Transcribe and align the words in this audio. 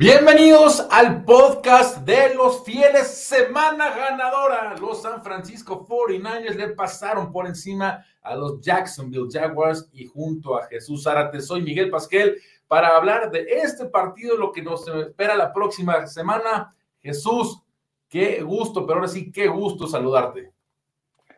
Bienvenidos 0.00 0.86
al 0.90 1.26
podcast 1.26 2.06
de 2.06 2.34
los 2.34 2.64
fieles, 2.64 3.06
semana 3.06 3.90
ganadora. 3.94 4.74
Los 4.78 5.02
San 5.02 5.22
Francisco 5.22 5.86
49ers 5.86 6.54
le 6.54 6.68
pasaron 6.68 7.30
por 7.30 7.46
encima 7.46 8.02
a 8.22 8.34
los 8.34 8.62
Jacksonville 8.62 9.28
Jaguars 9.30 9.90
y 9.92 10.06
junto 10.06 10.56
a 10.56 10.66
Jesús 10.68 11.02
Zárate, 11.02 11.42
soy 11.42 11.60
Miguel 11.60 11.90
Pasquel 11.90 12.38
para 12.66 12.96
hablar 12.96 13.30
de 13.30 13.42
este 13.46 13.84
partido, 13.90 14.38
lo 14.38 14.52
que 14.52 14.62
nos 14.62 14.88
espera 14.88 15.36
la 15.36 15.52
próxima 15.52 16.06
semana. 16.06 16.74
Jesús, 17.00 17.60
qué 18.08 18.40
gusto, 18.40 18.86
pero 18.86 19.00
ahora 19.00 19.08
sí, 19.08 19.30
qué 19.30 19.48
gusto 19.48 19.86
saludarte. 19.86 20.50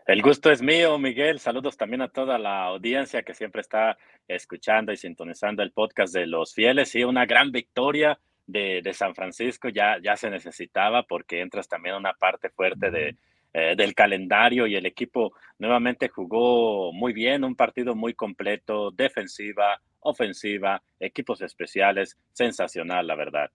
El 0.07 0.23
gusto 0.23 0.53
es 0.53 0.63
mío, 0.63 0.97
Miguel. 1.01 1.41
Saludos 1.41 1.77
también 1.77 2.03
a 2.03 2.13
toda 2.13 2.39
la 2.39 2.67
audiencia 2.67 3.25
que 3.25 3.35
siempre 3.35 3.61
está 3.61 3.99
escuchando 4.29 4.93
y 4.93 4.97
sintonizando 4.97 5.65
el 5.65 5.73
podcast 5.73 6.15
de 6.15 6.29
los 6.29 6.55
fieles. 6.55 6.95
Y 6.95 7.03
una 7.03 7.27
gran 7.27 7.51
victoria 7.51 8.21
de, 8.47 8.93
San 8.93 9.15
Francisco 9.15 9.69
ya, 9.69 9.99
ya 10.03 10.17
se 10.17 10.31
necesitaba 10.31 11.03
porque 11.05 11.41
entras 11.41 11.69
también 11.69 11.95
a 11.95 11.99
una 11.99 12.15
parte 12.15 12.51
fuerte 12.51 12.91
de, 12.91 13.17
eh, 13.55 13.75
del 13.77 13.95
calendario 13.95 14.67
y 14.67 14.77
el 14.77 14.87
equipo 14.87 15.33
nuevamente 15.59 16.09
jugó 16.09 16.91
muy 16.93 17.13
bien, 17.13 17.45
un 17.45 17.55
partido 17.55 17.95
muy 17.95 18.15
completo, 18.15 18.91
defensiva, 18.91 19.79
ofensiva, 20.01 20.83
equipos 20.99 21.43
especiales, 21.43 22.17
sensacional, 22.33 23.07
la 23.07 23.15
verdad. 23.15 23.51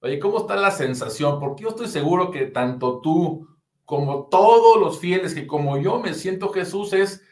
Oye, 0.00 0.18
¿cómo 0.18 0.38
está 0.38 0.56
la 0.56 0.70
sensación? 0.70 1.40
Porque 1.40 1.64
yo 1.64 1.70
estoy 1.70 1.88
seguro 1.88 2.30
que 2.30 2.46
tanto 2.46 3.00
tú 3.00 3.46
como 3.84 4.28
todos 4.28 4.80
los 4.80 4.98
fieles, 4.98 5.34
que 5.34 5.46
como 5.46 5.78
yo 5.78 5.98
me 5.98 6.14
siento 6.14 6.48
Jesús, 6.50 6.92
es 6.92 7.22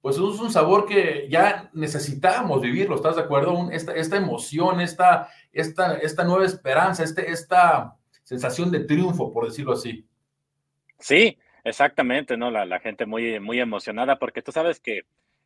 pues 0.00 0.16
es 0.16 0.22
un 0.22 0.52
sabor 0.52 0.84
que 0.84 1.28
ya 1.30 1.70
necesitamos 1.72 2.60
vivirlo, 2.60 2.94
¿estás 2.94 3.16
de 3.16 3.22
acuerdo? 3.22 3.70
esta, 3.70 3.94
esta 3.94 4.18
emoción, 4.18 4.82
esta, 4.82 5.30
esta, 5.54 5.96
esta 5.96 6.24
nueva 6.24 6.44
esperanza, 6.44 7.02
este, 7.02 7.30
esta 7.30 7.96
sensación 8.22 8.70
de 8.70 8.80
triunfo, 8.80 9.32
por 9.32 9.46
decirlo 9.46 9.72
así. 9.72 10.06
Sí, 10.98 11.38
exactamente, 11.64 12.36
¿no? 12.36 12.50
La, 12.50 12.80
gente 12.80 13.06
muy, 13.06 13.40
muy 13.40 13.60
emocionada 13.60 14.18
porque 14.18 14.42
tú 14.42 14.52
sabes 14.52 14.80
que 14.80 15.02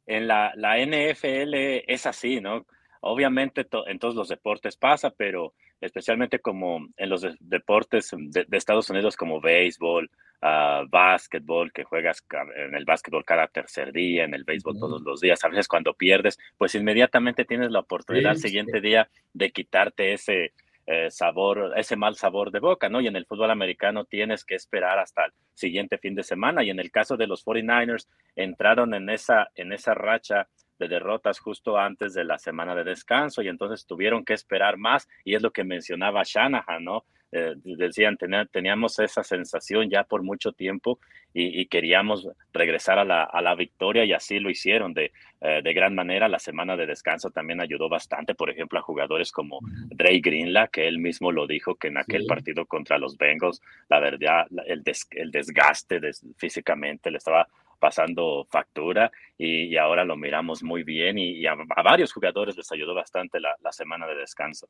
en 0.06 0.26
la, 0.26 0.52
la 0.56 0.78
NFL 0.78 1.54
es 1.86 2.06
así, 2.06 2.40
¿no? 2.40 2.66
Obviamente 3.00 3.66
en 3.86 3.98
todos 3.98 4.14
los 4.14 4.28
deportes 4.28 4.76
pasa, 4.76 5.10
pero 5.10 5.54
especialmente 5.80 6.40
como 6.40 6.88
en 6.96 7.08
los 7.08 7.26
deportes 7.40 8.10
de, 8.12 8.46
Estados 8.52 8.90
Unidos 8.90 9.16
como 9.16 9.40
béisbol, 9.40 10.10
uh, 10.42 10.88
básquetbol, 10.88 11.72
que 11.72 11.84
juegas 11.84 12.24
en 12.56 12.74
el 12.74 12.84
básquetbol 12.84 13.24
cada 13.24 13.46
tercer 13.48 13.92
día, 13.92 14.24
en 14.24 14.34
el 14.34 14.44
béisbol 14.44 14.78
todos 14.78 15.02
los 15.02 15.20
días, 15.20 15.42
a 15.44 15.48
veces 15.48 15.68
cuando 15.68 15.94
pierdes, 15.94 16.38
pues 16.56 16.74
inmediatamente 16.74 17.44
tienes 17.44 17.70
la 17.70 17.80
oportunidad 17.80 18.32
al 18.32 18.38
siguiente 18.38 18.80
día 18.80 19.08
de 19.32 19.50
quitarte 19.50 20.12
ese 20.12 20.52
eh, 20.86 21.10
sabor, 21.10 21.74
ese 21.76 21.96
mal 21.96 22.16
sabor 22.16 22.50
de 22.50 22.60
boca, 22.60 22.88
¿no? 22.88 23.02
Y 23.02 23.06
en 23.06 23.16
el 23.16 23.26
fútbol 23.26 23.50
americano 23.50 24.06
tienes 24.06 24.42
que 24.42 24.54
esperar 24.54 24.98
hasta 24.98 25.26
el 25.26 25.32
siguiente 25.52 25.98
fin 25.98 26.14
de 26.14 26.22
semana. 26.22 26.64
Y 26.64 26.70
en 26.70 26.80
el 26.80 26.90
caso 26.90 27.18
de 27.18 27.26
los 27.26 27.44
49ers, 27.44 28.08
entraron 28.34 28.94
en 28.94 29.10
esa, 29.10 29.50
en 29.54 29.74
esa 29.74 29.92
racha 29.92 30.48
de 30.78 30.88
derrotas 30.88 31.40
justo 31.40 31.76
antes 31.76 32.14
de 32.14 32.24
la 32.24 32.38
semana 32.38 32.74
de 32.74 32.84
descanso 32.84 33.42
y 33.42 33.48
entonces 33.48 33.84
tuvieron 33.84 34.24
que 34.24 34.32
esperar 34.32 34.78
más 34.78 35.08
y 35.24 35.34
es 35.34 35.42
lo 35.42 35.50
que 35.50 35.64
mencionaba 35.64 36.22
Shanahan, 36.24 36.82
¿no? 36.82 37.04
Eh, 37.30 37.54
decían, 37.62 38.16
teníamos 38.50 38.98
esa 39.00 39.22
sensación 39.22 39.90
ya 39.90 40.04
por 40.04 40.22
mucho 40.22 40.52
tiempo 40.52 40.98
y, 41.34 41.66
queríamos 41.66 42.26
regresar 42.52 42.98
a 42.98 43.04
la, 43.04 43.22
a 43.22 43.42
la, 43.42 43.54
victoria 43.54 44.04
y 44.04 44.12
así 44.12 44.40
lo 44.40 44.48
hicieron 44.48 44.94
de, 44.94 45.12
eh, 45.42 45.60
de, 45.62 45.72
gran 45.74 45.94
manera. 45.94 46.26
La 46.26 46.38
semana 46.38 46.74
de 46.74 46.86
descanso 46.86 47.30
también 47.30 47.60
ayudó 47.60 47.88
bastante, 47.88 48.34
por 48.34 48.50
ejemplo, 48.50 48.78
a 48.78 48.82
jugadores 48.82 49.30
como 49.30 49.60
Dre 49.90 50.18
Greenla, 50.20 50.68
que 50.68 50.88
él 50.88 50.98
mismo 50.98 51.30
lo 51.30 51.46
dijo 51.46 51.74
que 51.74 51.88
en 51.88 51.98
aquel 51.98 52.24
partido 52.26 52.64
contra 52.64 52.98
los 52.98 53.16
Bengals, 53.18 53.60
la 53.88 54.00
verdad, 54.00 54.46
el, 54.66 54.82
el 55.10 55.30
desgaste 55.30 56.00
físicamente 56.38 57.10
le 57.10 57.18
estaba 57.18 57.46
pasando 57.78 58.46
factura 58.50 59.10
y, 59.36 59.76
ahora 59.76 60.04
lo 60.04 60.16
miramos 60.16 60.62
muy 60.62 60.82
bien 60.82 61.18
y, 61.18 61.46
a, 61.46 61.54
varios 61.82 62.12
jugadores 62.12 62.56
les 62.56 62.70
ayudó 62.72 62.94
bastante 62.94 63.38
la, 63.40 63.72
semana 63.72 64.06
de 64.06 64.16
descanso. 64.16 64.68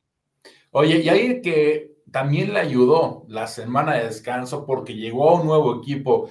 Oye, 0.71 0.99
y 0.99 1.09
ahí 1.09 1.41
que 1.41 1.91
también 2.11 2.53
le 2.53 2.59
ayudó 2.59 3.25
la 3.27 3.47
semana 3.47 3.95
de 3.95 4.05
descanso 4.05 4.65
porque 4.65 4.95
llegó 4.95 5.29
a 5.29 5.41
un 5.41 5.47
nuevo 5.47 5.77
equipo 5.77 6.29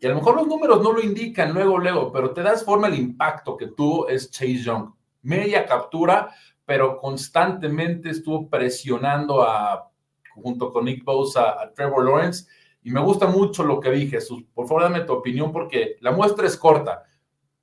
y 0.00 0.06
a 0.06 0.10
lo 0.10 0.16
mejor 0.16 0.36
los 0.36 0.46
números 0.46 0.82
no 0.82 0.92
lo 0.92 1.00
indican 1.02 1.52
luego, 1.52 1.78
luego, 1.78 2.12
pero 2.12 2.32
te 2.32 2.42
das 2.42 2.64
forma 2.64 2.86
el 2.86 2.94
impacto 2.94 3.56
que 3.56 3.68
tuvo 3.68 4.08
es 4.08 4.30
Chase 4.30 4.62
Young. 4.62 4.92
Media 5.22 5.66
captura, 5.66 6.32
pero 6.64 6.98
constantemente 6.98 8.10
estuvo 8.10 8.48
presionando 8.48 9.42
a, 9.42 9.90
junto 10.34 10.70
con 10.70 10.84
Nick 10.84 11.02
Bosa, 11.02 11.60
a 11.60 11.72
Trevor 11.74 12.04
Lawrence 12.04 12.46
y 12.88 12.90
me 12.90 13.02
gusta 13.02 13.26
mucho 13.26 13.64
lo 13.64 13.80
que 13.80 13.90
vi, 13.90 14.08
Jesús. 14.08 14.44
Por 14.54 14.66
favor, 14.66 14.84
dame 14.84 15.02
tu 15.02 15.12
opinión 15.12 15.52
porque 15.52 15.96
la 16.00 16.10
muestra 16.10 16.46
es 16.46 16.56
corta, 16.56 17.02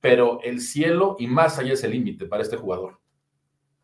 pero 0.00 0.40
el 0.40 0.60
cielo 0.60 1.16
y 1.18 1.26
más 1.26 1.58
allá 1.58 1.72
es 1.72 1.82
el 1.82 1.90
límite 1.90 2.26
para 2.26 2.44
este 2.44 2.56
jugador. 2.56 3.00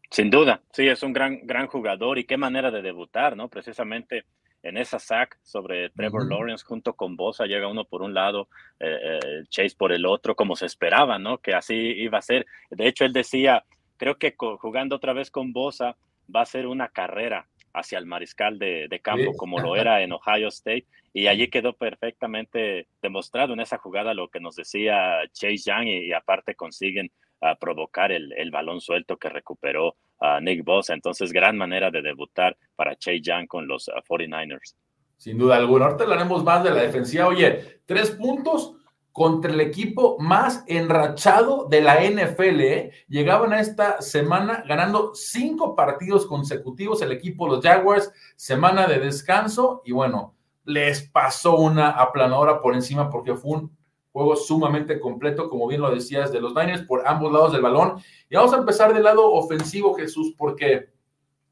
Sin 0.09 0.31
duda, 0.31 0.63
sí, 0.71 0.87
es 0.87 1.03
un 1.03 1.13
gran, 1.13 1.45
gran 1.45 1.67
jugador 1.67 2.21
y 2.21 2.27
qué 2.27 2.37
manera 2.37 2.71
de 2.71 2.81
debutar, 2.81 3.37
¿no? 3.37 3.49
Precisamente 3.49 4.25
en 4.63 4.77
esa 4.77 5.01
sack 5.01 5.37
sobre 5.43 5.91
Trevor 5.91 6.31
Lawrence 6.31 6.65
junto 6.65 6.95
con 6.95 7.17
Bosa, 7.17 7.47
llega 7.47 7.67
uno 7.67 7.87
por 7.87 8.03
un 8.03 8.15
lado, 8.15 8.47
eh, 8.79 8.99
eh, 9.03 9.43
Chase 9.49 9.75
por 9.77 9.91
el 9.91 10.07
otro, 10.07 10.37
como 10.37 10.55
se 10.55 10.67
esperaba, 10.67 11.19
¿no? 11.19 11.39
Que 11.39 11.55
así 11.55 11.75
iba 11.75 12.19
a 12.19 12.23
ser. 12.23 12.47
De 12.71 12.87
hecho, 12.87 13.05
él 13.05 13.13
decía, 13.13 13.65
creo 13.97 14.17
que 14.17 14.37
jugando 14.39 14.95
otra 14.95 15.13
vez 15.13 15.33
con 15.33 15.53
Bosa 15.53 15.97
va 16.33 16.43
a 16.43 16.47
ser 16.47 16.69
una 16.69 16.91
carrera 16.91 17.49
hacia 17.75 17.99
el 17.99 18.07
mariscal 18.07 18.59
de, 18.59 19.01
campo, 19.03 19.33
como 19.37 19.59
lo 19.59 19.77
era 19.77 20.03
en 20.03 20.13
Ohio 20.13 20.49
State, 20.49 20.87
y 21.13 21.27
allí 21.27 21.49
quedó 21.49 21.75
perfectamente 21.75 22.87
demostrado 23.01 23.53
en 23.53 23.61
esa 23.61 23.79
jugada 23.79 24.15
lo 24.15 24.29
que 24.29 24.41
nos 24.41 24.57
decía 24.57 25.21
Chase 25.33 25.59
Young, 25.59 25.87
y, 25.87 26.13
aparte 26.13 26.55
consiguen 26.55 27.11
ah, 27.41 27.57
provocar 27.59 28.13
el, 28.13 28.51
balón 28.51 28.81
suelto 28.81 29.17
que 29.17 29.29
recuperó 29.29 29.97
a 30.21 30.41
Nick 30.41 30.65
Bosa. 30.65 30.95
Entonces, 30.95 31.33
gran 31.33 31.57
manera 31.57 31.91
de 31.91 32.03
debutar 32.03 32.57
para 32.77 32.97
Chase 32.97 33.21
Young 33.21 33.47
con 33.47 33.67
los 33.67 33.89
49ers. 33.89 34.75
Ah, 34.75 34.79
Sin 35.17 35.39
duda 35.39 35.57
alguna. 35.57 35.87
Ahorita 35.87 36.05
hablaremos 36.05 36.45
más 36.45 36.65
de 36.65 36.71
la 36.71 36.83
defensiva. 36.83 37.27
Oye, 37.27 37.81
tres 37.87 38.11
puntos 38.13 38.77
contra 39.13 39.53
el 39.53 39.61
equipo 39.61 40.17
más 40.19 40.65
enrachado 40.67 41.67
de 41.69 41.83
la 41.83 42.01
NFL. 42.03 42.61
¿eh? 42.61 42.93
Llegaban 43.09 43.53
a 43.53 43.61
esta 43.61 44.01
semana 44.01 44.65
ganando 44.67 45.15
cinco 45.15 45.77
partidos 45.77 46.27
consecutivos 46.27 47.03
el 47.03 47.13
equipo, 47.13 47.47
los 47.47 47.63
Jaguars, 47.63 48.11
semana 48.37 48.87
de 48.87 48.99
descanso 48.99 49.83
y 49.85 49.93
bueno, 49.93 50.35
les 50.65 51.03
pasó 51.03 51.57
una 51.57 51.91
aplanadora 51.91 52.61
por 52.61 52.75
encima 52.75 53.11
porque 53.11 53.35
fue 53.35 53.59
un 53.59 53.77
juego 54.13 54.37
sumamente 54.37 55.01
completo, 55.01 55.49
como 55.49 55.67
bien 55.67 55.81
lo 55.81 55.91
decías, 55.95 56.33
de 56.33 56.41
los 56.41 56.55
Niners 56.55 56.83
por 56.83 57.07
ambos 57.07 57.33
lados 57.33 57.53
del 57.53 57.63
balón. 57.63 57.97
Y 58.29 58.37
vamos 58.37 58.53
a 58.53 58.59
empezar 58.59 58.93
del 58.93 59.05
lado 59.05 59.31
ofensivo, 59.33 59.95
Jesús, 59.95 60.35
porque 60.37 60.91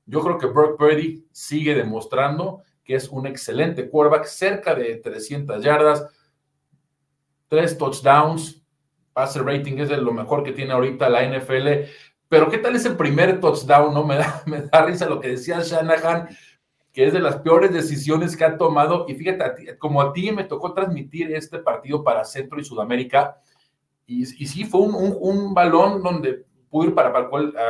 yo 0.07 0.21
creo 0.21 0.39
que 0.39 0.47
Brock 0.47 0.79
Purdy 0.79 1.27
sigue 1.33 1.75
demostrando 1.75 2.63
que 2.85 2.97
es 2.97 3.09
un 3.09 3.27
excelente 3.27 3.89
quarterback, 3.89 4.25
cerca 4.25 4.75
de 4.75 4.97
300 4.97 5.63
yardas, 5.63 6.07
tres 7.51 7.77
touchdowns, 7.77 8.63
passer 9.13 9.45
rating 9.45 9.79
es 9.79 9.91
de 9.91 9.99
lo 9.99 10.13
mejor 10.13 10.43
que 10.43 10.53
tiene 10.53 10.73
ahorita 10.73 11.11
la 11.11 11.25
NFL. 11.25 11.91
Pero 12.29 12.49
¿qué 12.49 12.59
tal 12.59 12.77
ese 12.77 12.93
primer 12.93 13.41
touchdown? 13.41 13.93
No 13.93 14.05
me 14.05 14.17
da, 14.17 14.43
me 14.47 14.63
da 14.63 14.87
risa 14.87 15.07
lo 15.07 15.21
que 15.21 15.29
decía 15.29 15.61
Shanahan, 15.61 16.29
que 16.93 17.07
es 17.07 17.13
de 17.13 17.21
las 17.21 17.39
peores 17.39 17.73
decisiones 17.73 18.37
que 18.37 18.45
ha 18.45 18.57
tomado. 18.57 19.05
Y 19.09 19.15
fíjate, 19.15 19.77
como 19.79 20.01
a 20.01 20.13
ti 20.13 20.31
me 20.31 20.45
tocó 20.45 20.73
transmitir 20.73 21.35
este 21.35 21.59
partido 21.59 22.03
para 22.05 22.25
Centro 22.25 22.59
y 22.59 22.65
Sudamérica, 22.65 23.39
y, 24.07 24.25
sí 24.25 24.65
fue 24.65 24.81
un, 24.81 25.55
balón 25.55 26.03
donde 26.03 26.45
pudo 26.69 26.89
ir 26.89 26.95
para, 26.95 27.29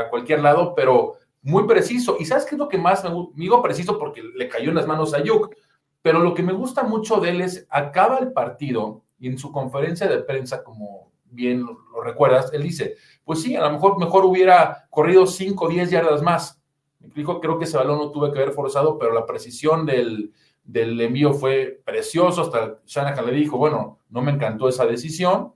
cualquier 0.08 0.40
lado, 0.40 0.74
pero 0.74 1.16
muy 1.42 1.66
preciso. 1.66 2.16
¿Y 2.18 2.24
sabes 2.24 2.44
qué 2.44 2.54
es 2.54 2.58
lo 2.58 2.68
que 2.68 2.78
más 2.78 3.02
me 3.04 3.10
digo 3.34 3.62
preciso 3.62 3.98
porque 3.98 4.22
le 4.22 4.48
cayó 4.48 4.70
en 4.70 4.76
las 4.76 4.86
manos 4.86 5.12
a 5.12 5.22
Yuk? 5.22 5.54
Pero 6.00 6.20
lo 6.20 6.32
que 6.32 6.42
me 6.42 6.54
gusta 6.54 6.82
mucho 6.82 7.20
de 7.20 7.30
él 7.30 7.40
es, 7.42 7.66
acaba 7.68 8.18
el 8.18 8.32
partido 8.32 9.02
y 9.20 9.28
en 9.28 9.38
su 9.38 9.52
conferencia 9.52 10.08
de 10.08 10.22
prensa, 10.22 10.64
como 10.64 11.12
bien 11.26 11.62
lo, 11.62 12.02
recuerdas, 12.02 12.52
él 12.52 12.62
dice, 12.62 12.96
pues 13.24 13.42
sí, 13.42 13.54
a 13.54 13.60
lo 13.60 13.70
mejor 13.70 13.98
mejor 13.98 14.24
hubiera 14.24 14.86
corrido 14.90 15.26
5 15.26 15.64
o 15.64 15.68
10 15.68 15.90
yardas 15.90 16.22
más. 16.22 16.60
Dijo, 16.98 17.40
creo 17.40 17.58
que 17.58 17.66
ese 17.66 17.76
balón 17.76 17.98
no 17.98 18.10
tuve 18.10 18.32
que 18.32 18.40
haber 18.40 18.52
forzado, 18.52 18.98
pero 18.98 19.12
la 19.12 19.26
precisión 19.26 19.86
del, 19.86 20.32
del 20.64 21.00
envío 21.00 21.34
fue 21.34 21.80
precioso. 21.84 22.42
Hasta 22.42 22.80
Shanahan 22.86 23.26
le 23.26 23.32
dijo, 23.32 23.58
bueno, 23.58 24.00
no 24.08 24.22
me 24.22 24.32
encantó 24.32 24.68
esa 24.68 24.86
decisión. 24.86 25.52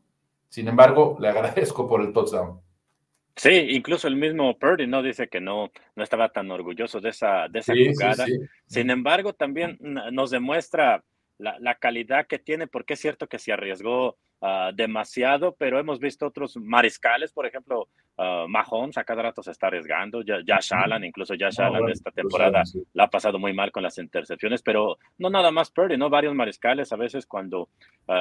Sin 0.49 0.69
embargo, 0.69 1.17
le 1.19 1.29
agradezco 1.31 1.89
por 1.89 2.03
el 2.03 2.13
touchdown. 2.13 2.61
Sí, 3.37 3.51
incluso 3.71 4.07
el 4.07 4.15
mismo 4.15 4.57
Purdy 4.59 4.87
no 4.87 5.03
dice 5.03 5.29
que 5.29 5.41
no, 5.41 5.73
no 5.97 6.05
estaba 6.05 6.29
tan 6.29 6.51
orgulloso 6.53 7.01
de 7.01 7.09
esa, 7.09 7.49
de 7.49 7.59
esa 7.59 7.73
jugada. 7.75 8.27
Sin 8.67 8.91
embargo, 8.91 9.33
también 9.33 9.77
nos 9.81 10.31
demuestra 10.31 11.03
la, 11.39 11.75
calidad 11.77 12.27
que 12.27 12.39
tiene, 12.39 12.67
porque 12.67 12.95
es 12.95 13.01
cierto 13.01 13.27
que 13.27 13.39
se 13.39 13.53
arriesgó 13.53 14.17
Ah, 14.47 14.73
demasiado, 14.75 15.57
pero 15.57 15.79
hemos 15.79 15.99
visto 15.99 16.27
otros 16.27 16.59
mariscales, 16.59 17.33
por 17.33 17.47
ejemplo, 17.47 17.89
uh, 18.19 18.47
Mahomes 18.47 18.99
a 18.99 19.05
cada 19.05 19.23
rato 19.23 19.43
se 19.43 19.53
está 19.53 19.69
arriesgando, 19.69 20.23
Josh 20.23 20.75
Allen, 20.75 21.03
incluso 21.03 21.33
Josh 21.33 21.63
ah, 21.63 21.69
Allen 21.69 21.89
esta 21.89 22.11
temporada 22.11 22.63
la 22.93 23.05
ha 23.05 23.09
pasado 23.09 23.39
muy 23.39 23.55
mal 23.55 23.73
con 23.73 23.83
las 23.83 23.97
intercepciones, 23.97 24.61
pero 24.61 24.99
no 25.17 25.31
nada 25.31 25.51
más 25.51 25.71
Purdy, 25.71 25.97
¿no? 25.97 26.11
Varios 26.11 26.35
mariscales 26.35 26.93
a 26.93 26.97
veces 26.97 27.25
cuando 27.25 27.71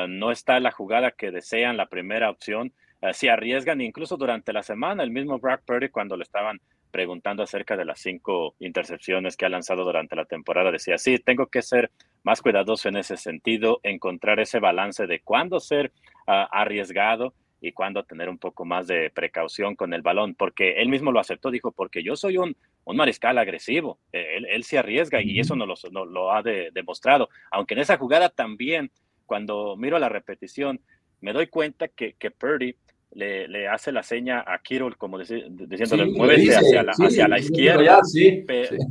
no 0.08 0.32
está 0.32 0.62
la 0.62 0.72
jugada 0.72 1.12
que 1.12 1.30
desean, 1.30 1.76
la 1.76 1.88
primera 1.88 2.30
opción, 2.30 2.72
se 3.12 3.30
arriesgan, 3.30 3.82
incluso 3.82 4.16
durante 4.16 4.54
la 4.54 4.64
semana, 4.64 5.04
el 5.04 5.12
mismo 5.12 5.40
Brock 5.40 5.64
Purdy 5.66 5.90
cuando 5.90 6.16
le 6.16 6.24
estaban 6.24 6.62
preguntando 6.94 7.42
acerca 7.42 7.76
de 7.76 7.86
las 7.86 8.00
cinco 8.00 8.54
intercepciones 8.60 9.36
que 9.36 9.48
ha 9.48 9.50
lanzado 9.50 9.84
durante 9.84 10.16
la 10.16 10.26
temporada, 10.26 10.72
decía, 10.72 11.00
sí, 11.00 11.18
tengo 11.18 11.48
que 11.48 11.64
ser 11.64 11.90
más 12.22 12.40
cuidadoso 12.40 12.88
en 12.88 12.98
ese 12.98 13.18
sentido, 13.18 13.80
encontrar 13.82 14.40
ese 14.40 14.60
balance 14.60 15.08
de 15.08 15.20
cuándo 15.20 15.60
ser 15.60 15.92
ah, 16.28 16.48
arriesgado 16.52 17.34
y 17.60 17.72
cuándo 17.72 18.04
tener 18.04 18.30
un 18.30 18.38
poco 18.38 18.64
más 18.64 18.86
de 18.86 19.10
precaución 19.10 19.76
con 19.76 19.92
el 19.96 20.04
balón, 20.04 20.36
porque 20.36 20.82
él 20.82 20.90
mismo 20.90 21.12
lo 21.12 21.20
aceptó, 21.20 21.50
dijo, 21.50 21.72
porque 21.72 22.04
yo 22.04 22.16
soy 22.16 22.38
un, 22.38 22.56
un 22.84 22.96
mariscal 22.96 23.40
agresivo, 23.40 23.98
él, 24.12 24.46
él, 24.46 24.64
se 24.64 24.78
arriesga 24.78 25.20
y 25.20 25.40
eso 25.40 25.56
no 25.56 25.66
lo, 25.66 25.74
no, 25.92 26.06
lo 26.06 26.32
ha 26.32 26.44
demostrado, 26.44 27.28
aunque 27.50 27.74
en 27.74 27.80
esa 27.80 27.98
jugada 27.98 28.30
también, 28.30 28.92
cuando 29.26 29.76
miro 29.78 29.98
la 29.98 30.10
repetición, 30.10 30.80
me 31.22 31.34
doy 31.34 31.48
cuenta 31.48 31.88
que, 31.88 32.14
que 32.20 32.30
Purdy 32.30 32.76
le, 33.16 33.68
hace 33.68 33.92
la 33.92 34.04
seña 34.04 34.44
a 34.46 34.60
Kirol 34.60 34.98
como 34.98 35.20
diciéndole, 35.20 36.06
muévete 36.06 36.56
hacia, 36.56 36.84
la, 36.84 36.92
hacia 36.92 37.28
la 37.28 37.40
izquierda. 37.40 38.02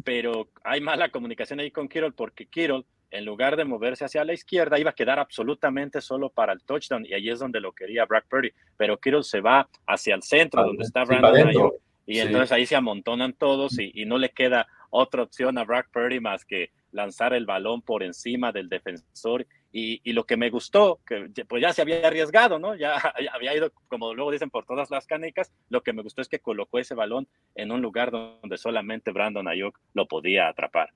pero 0.05 0.49
hay 0.63 0.81
mala 0.81 1.09
comunicación 1.11 1.61
ahí 1.61 1.71
con 1.71 1.89
Kirol 1.89 2.15
porque 2.15 2.47
Kirol, 2.47 2.85
en 3.11 3.25
lugar 3.25 3.57
de 3.57 3.65
moverse 3.65 4.05
hacia 4.05 4.25
la 4.25 4.33
izquierda, 4.33 4.79
iba 4.79 4.91
a 4.91 4.95
quedar 4.95 5.19
absolutamente 5.19 6.01
solo 6.01 6.31
para 6.31 6.53
el 6.53 6.63
touchdown 6.63 7.05
y 7.05 7.15
ahí 7.15 7.29
es 7.29 7.41
donde 7.41 7.61
lo 7.61 7.73
quería 7.73 8.05
Brock 8.07 8.25
Purdy. 8.29 8.51
Pero 8.77 8.99
Kirol 8.99 9.25
se 9.25 9.41
va 9.41 9.69
hacia 9.87 10.15
el 10.15 10.23
centro, 10.23 10.65
donde 10.65 10.85
está 10.85 11.05
Brandon 11.05 11.73
y 12.05 12.19
entonces 12.19 12.51
ahí 12.51 12.67
se 12.67 12.75
amontonan 12.75 13.33
todos 13.33 13.79
y, 13.79 13.93
y 13.95 14.07
no 14.07 14.19
le 14.19 14.31
queda 14.31 14.67
otra 14.91 15.23
opción 15.23 15.57
a 15.57 15.65
Brock 15.65 15.87
Purdy 15.93 16.21
más 16.21 16.45
que 16.45 16.71
lanzar 16.91 17.33
el 17.33 17.47
balón 17.47 17.83
por 17.83 18.03
encima 18.03 18.53
del 18.53 18.69
defensor 18.69 19.47
y, 19.73 20.13
lo 20.13 20.25
que 20.25 20.37
me 20.37 20.51
gustó, 20.51 21.01
que 21.07 21.31
pues 21.49 21.63
ya 21.63 21.73
se 21.73 21.81
había 21.81 22.07
arriesgado, 22.07 22.59
¿no? 22.59 22.75
Ya, 22.75 22.95
había 23.35 23.57
ido, 23.57 23.73
como 23.89 24.15
luego 24.15 24.31
dicen, 24.31 24.51
por 24.51 24.67
todas 24.67 24.91
las 24.91 25.07
canicas. 25.07 25.51
Lo 25.71 25.83
que 25.83 25.93
me 25.93 26.03
gustó 26.03 26.21
es 26.21 26.29
que 26.29 26.41
colocó 26.41 26.79
ese 26.79 26.95
balón 26.95 27.27
en 27.55 27.73
un 27.73 27.81
lugar 27.81 28.11
donde 28.11 28.59
solamente 28.59 29.13
Brandon 29.13 29.49
Ayuk 29.49 29.79
lo 29.95 30.07
podía 30.07 30.49
atrapar. 30.49 30.91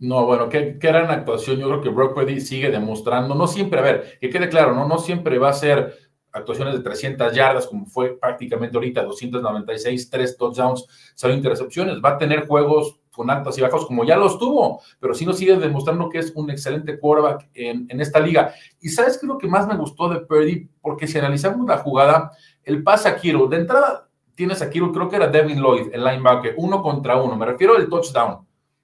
No, 0.00 0.24
bueno, 0.26 0.48
qué, 0.48 0.78
qué 0.80 0.88
gran 0.88 1.10
actuación. 1.10 1.58
Yo 1.58 1.68
creo 1.68 1.82
que 1.82 1.90
Brock 1.90 2.14
Purdy 2.14 2.40
sigue 2.40 2.70
demostrando, 2.70 3.34
no 3.34 3.46
siempre, 3.46 3.80
a 3.80 3.82
ver, 3.82 4.18
que 4.18 4.30
quede 4.30 4.48
claro, 4.48 4.74
no, 4.74 4.88
no 4.88 4.98
siempre 4.98 5.38
va 5.38 5.50
a 5.50 5.54
ser 5.54 5.94
actuaciones 6.32 6.74
de 6.74 6.80
300 6.80 7.34
yardas, 7.34 7.66
como 7.66 7.86
fue 7.86 8.18
prácticamente 8.18 8.76
ahorita, 8.76 9.02
296, 9.02 10.10
tres 10.10 10.36
touchdowns, 10.36 11.12
cero 11.14 11.34
intercepciones. 11.34 12.00
Va 12.02 12.10
a 12.10 12.18
tener 12.18 12.46
juegos 12.46 12.99
con 13.20 13.28
altos 13.28 13.58
y 13.58 13.60
bajos, 13.60 13.84
como 13.84 14.02
ya 14.02 14.16
los 14.16 14.38
tuvo, 14.38 14.80
pero 14.98 15.12
sí 15.12 15.26
nos 15.26 15.36
sigue 15.36 15.54
demostrando 15.56 16.08
que 16.08 16.20
es 16.20 16.32
un 16.34 16.48
excelente 16.48 16.98
quarterback 16.98 17.50
en, 17.52 17.84
en 17.90 18.00
esta 18.00 18.18
liga. 18.18 18.54
Y 18.80 18.88
sabes 18.88 19.18
qué 19.18 19.26
es 19.26 19.28
lo 19.28 19.36
que 19.36 19.46
más 19.46 19.68
me 19.68 19.76
gustó 19.76 20.08
de 20.08 20.20
Purdy, 20.20 20.70
porque 20.80 21.06
si 21.06 21.18
analizamos 21.18 21.66
la 21.66 21.76
jugada, 21.76 22.32
el 22.64 22.82
pase 22.82 23.10
a 23.10 23.16
Kiro, 23.16 23.46
de 23.46 23.58
entrada 23.58 24.08
tienes 24.34 24.62
a 24.62 24.70
Kiro, 24.70 24.90
creo 24.90 25.06
que 25.10 25.16
era 25.16 25.26
Devin 25.26 25.60
Lloyd, 25.60 25.90
el 25.92 26.02
linebacker, 26.02 26.54
uno 26.56 26.80
contra 26.80 27.20
uno, 27.20 27.36
me 27.36 27.44
refiero 27.44 27.76
al 27.76 27.90
touchdown, 27.90 28.38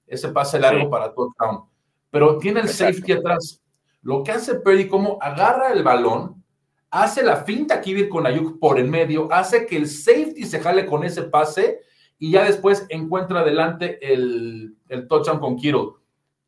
ese 0.05 0.29
pase 0.29 0.59
largo 0.59 0.87
para 0.87 1.11
touchdown, 1.11 1.63
pero 2.11 2.37
tiene 2.37 2.59
el 2.59 2.69
safety 2.69 3.13
atrás. 3.13 3.59
Lo 4.03 4.21
que 4.21 4.33
hace 4.33 4.59
Purdy, 4.59 4.87
como 4.87 5.17
agarra 5.19 5.71
el 5.71 5.81
balón, 5.81 6.43
hace 6.91 7.23
la 7.23 7.37
finta 7.37 7.81
Kibir 7.81 8.07
con 8.07 8.27
Ayuk 8.27 8.59
por 8.59 8.77
el 8.77 8.87
medio, 8.87 9.29
hace 9.31 9.65
que 9.65 9.77
el 9.77 9.87
safety 9.87 10.43
se 10.43 10.59
jale 10.59 10.85
con 10.85 11.03
ese 11.03 11.23
pase 11.23 11.79
y 12.19 12.31
ya 12.31 12.43
después 12.43 12.85
encuentra 12.89 13.41
adelante 13.41 14.13
el, 14.13 14.75
el 14.89 15.07
touchdown 15.07 15.39
con 15.39 15.55
Kittle. 15.55 15.89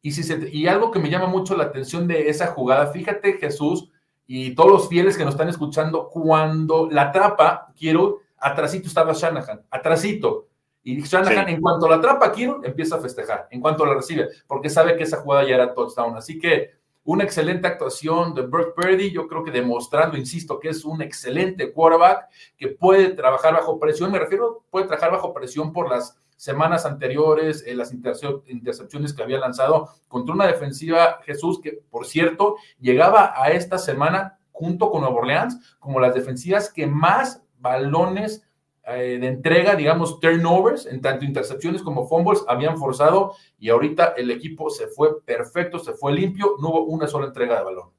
Y, 0.02 0.12
si 0.12 0.34
y 0.52 0.68
algo 0.68 0.92
que 0.92 1.00
me 1.00 1.10
llama 1.10 1.28
mucho 1.28 1.56
la 1.58 1.66
atención 1.66 2.08
de 2.08 2.30
esa 2.30 2.48
jugada, 2.48 2.88
fíjate 2.88 3.34
Jesús 3.34 3.90
y 4.26 4.56
todos 4.56 4.72
los 4.72 4.90
fieles 4.90 5.18
que 5.18 5.26
nos 5.26 5.34
están 5.34 5.50
escuchando, 5.50 6.08
cuando 6.10 6.90
la 6.90 7.04
atrapa 7.04 7.74
Kittle, 7.76 8.16
atrasito 8.38 8.88
estaba 8.88 9.14
Shanahan, 9.14 9.66
atrasito. 9.70 10.48
Y 10.84 11.02
Shanahan, 11.02 11.50
en 11.50 11.62
cuanto 11.62 11.90
la 11.90 11.98
atrapa 11.98 12.32
Kittle, 12.32 12.58
empieza 12.64 12.96
a 12.96 13.00
festejar, 13.00 13.48
en 13.52 13.60
cuanto 13.60 13.86
la 13.86 13.96
recibe, 13.96 14.30
porque 14.48 14.70
sabe 14.70 14.96
que 14.96 15.04
esa 15.04 15.18
jugada 15.18 15.48
ya 15.48 15.56
era 15.56 15.74
touchdown. 15.74 16.16
Así 16.16 16.40
que 16.40 16.79
una 17.04 17.24
excelente 17.24 17.68
actuación 17.68 18.34
de 18.34 18.42
Brock 18.44 18.76
Purdy, 18.76 19.12
yo 19.12 19.28
creo 19.28 19.44
que 19.44 19.52
demostrando, 19.52 20.18
insisto, 20.18 20.60
que 20.60 20.70
es 20.70 20.86
un 20.86 21.02
excelente 21.02 21.72
quarterback 21.72 22.28
que 22.58 22.70
puede 22.70 23.10
trabajar 23.10 23.54
bajo 23.54 23.80
presión, 23.80 24.12
me 24.12 24.20
refiero, 24.20 24.64
puede 24.70 24.86
trabajar 24.86 25.12
bajo 25.12 25.34
presión 25.34 25.74
por 25.74 25.90
las 25.90 26.20
semanas 26.36 26.86
anteriores, 26.86 27.64
eh, 27.68 27.76
las 27.76 27.92
intercepciones 27.92 29.14
que 29.14 29.24
había 29.24 29.40
lanzado 29.40 29.90
contra 30.08 30.34
una 30.34 30.48
defensiva, 30.48 31.20
Jesús, 31.24 31.60
que 31.62 31.82
por 31.90 32.06
cierto, 32.06 32.56
llegaba 32.80 33.34
a 33.36 33.52
esta 33.52 33.78
semana 33.78 34.40
junto 34.52 34.90
con 34.90 35.02
Nuevo 35.02 35.18
Orleans 35.18 35.78
como 35.80 36.00
las 36.00 36.14
defensivas 36.14 36.72
que 36.72 36.88
más 36.88 37.44
balones 37.60 38.49
de 38.94 39.28
entrega, 39.28 39.76
digamos, 39.76 40.20
turnovers, 40.20 40.86
en 40.86 41.02
tanto 41.02 41.26
intercepciones 41.26 41.82
como 41.82 42.08
fumbles, 42.08 42.44
habían 42.48 42.78
forzado 42.78 43.36
y 43.58 43.70
ahorita 43.70 44.14
el 44.18 44.32
equipo 44.32 44.70
se 44.70 44.88
fue 44.88 45.22
perfecto, 45.24 45.80
se 45.80 45.94
fue 45.94 46.14
limpio, 46.14 46.56
no 46.62 46.70
hubo 46.70 46.84
una 46.86 47.08
sola 47.08 47.28
entrega 47.28 47.58
de 47.58 47.64
balón. 47.64 47.90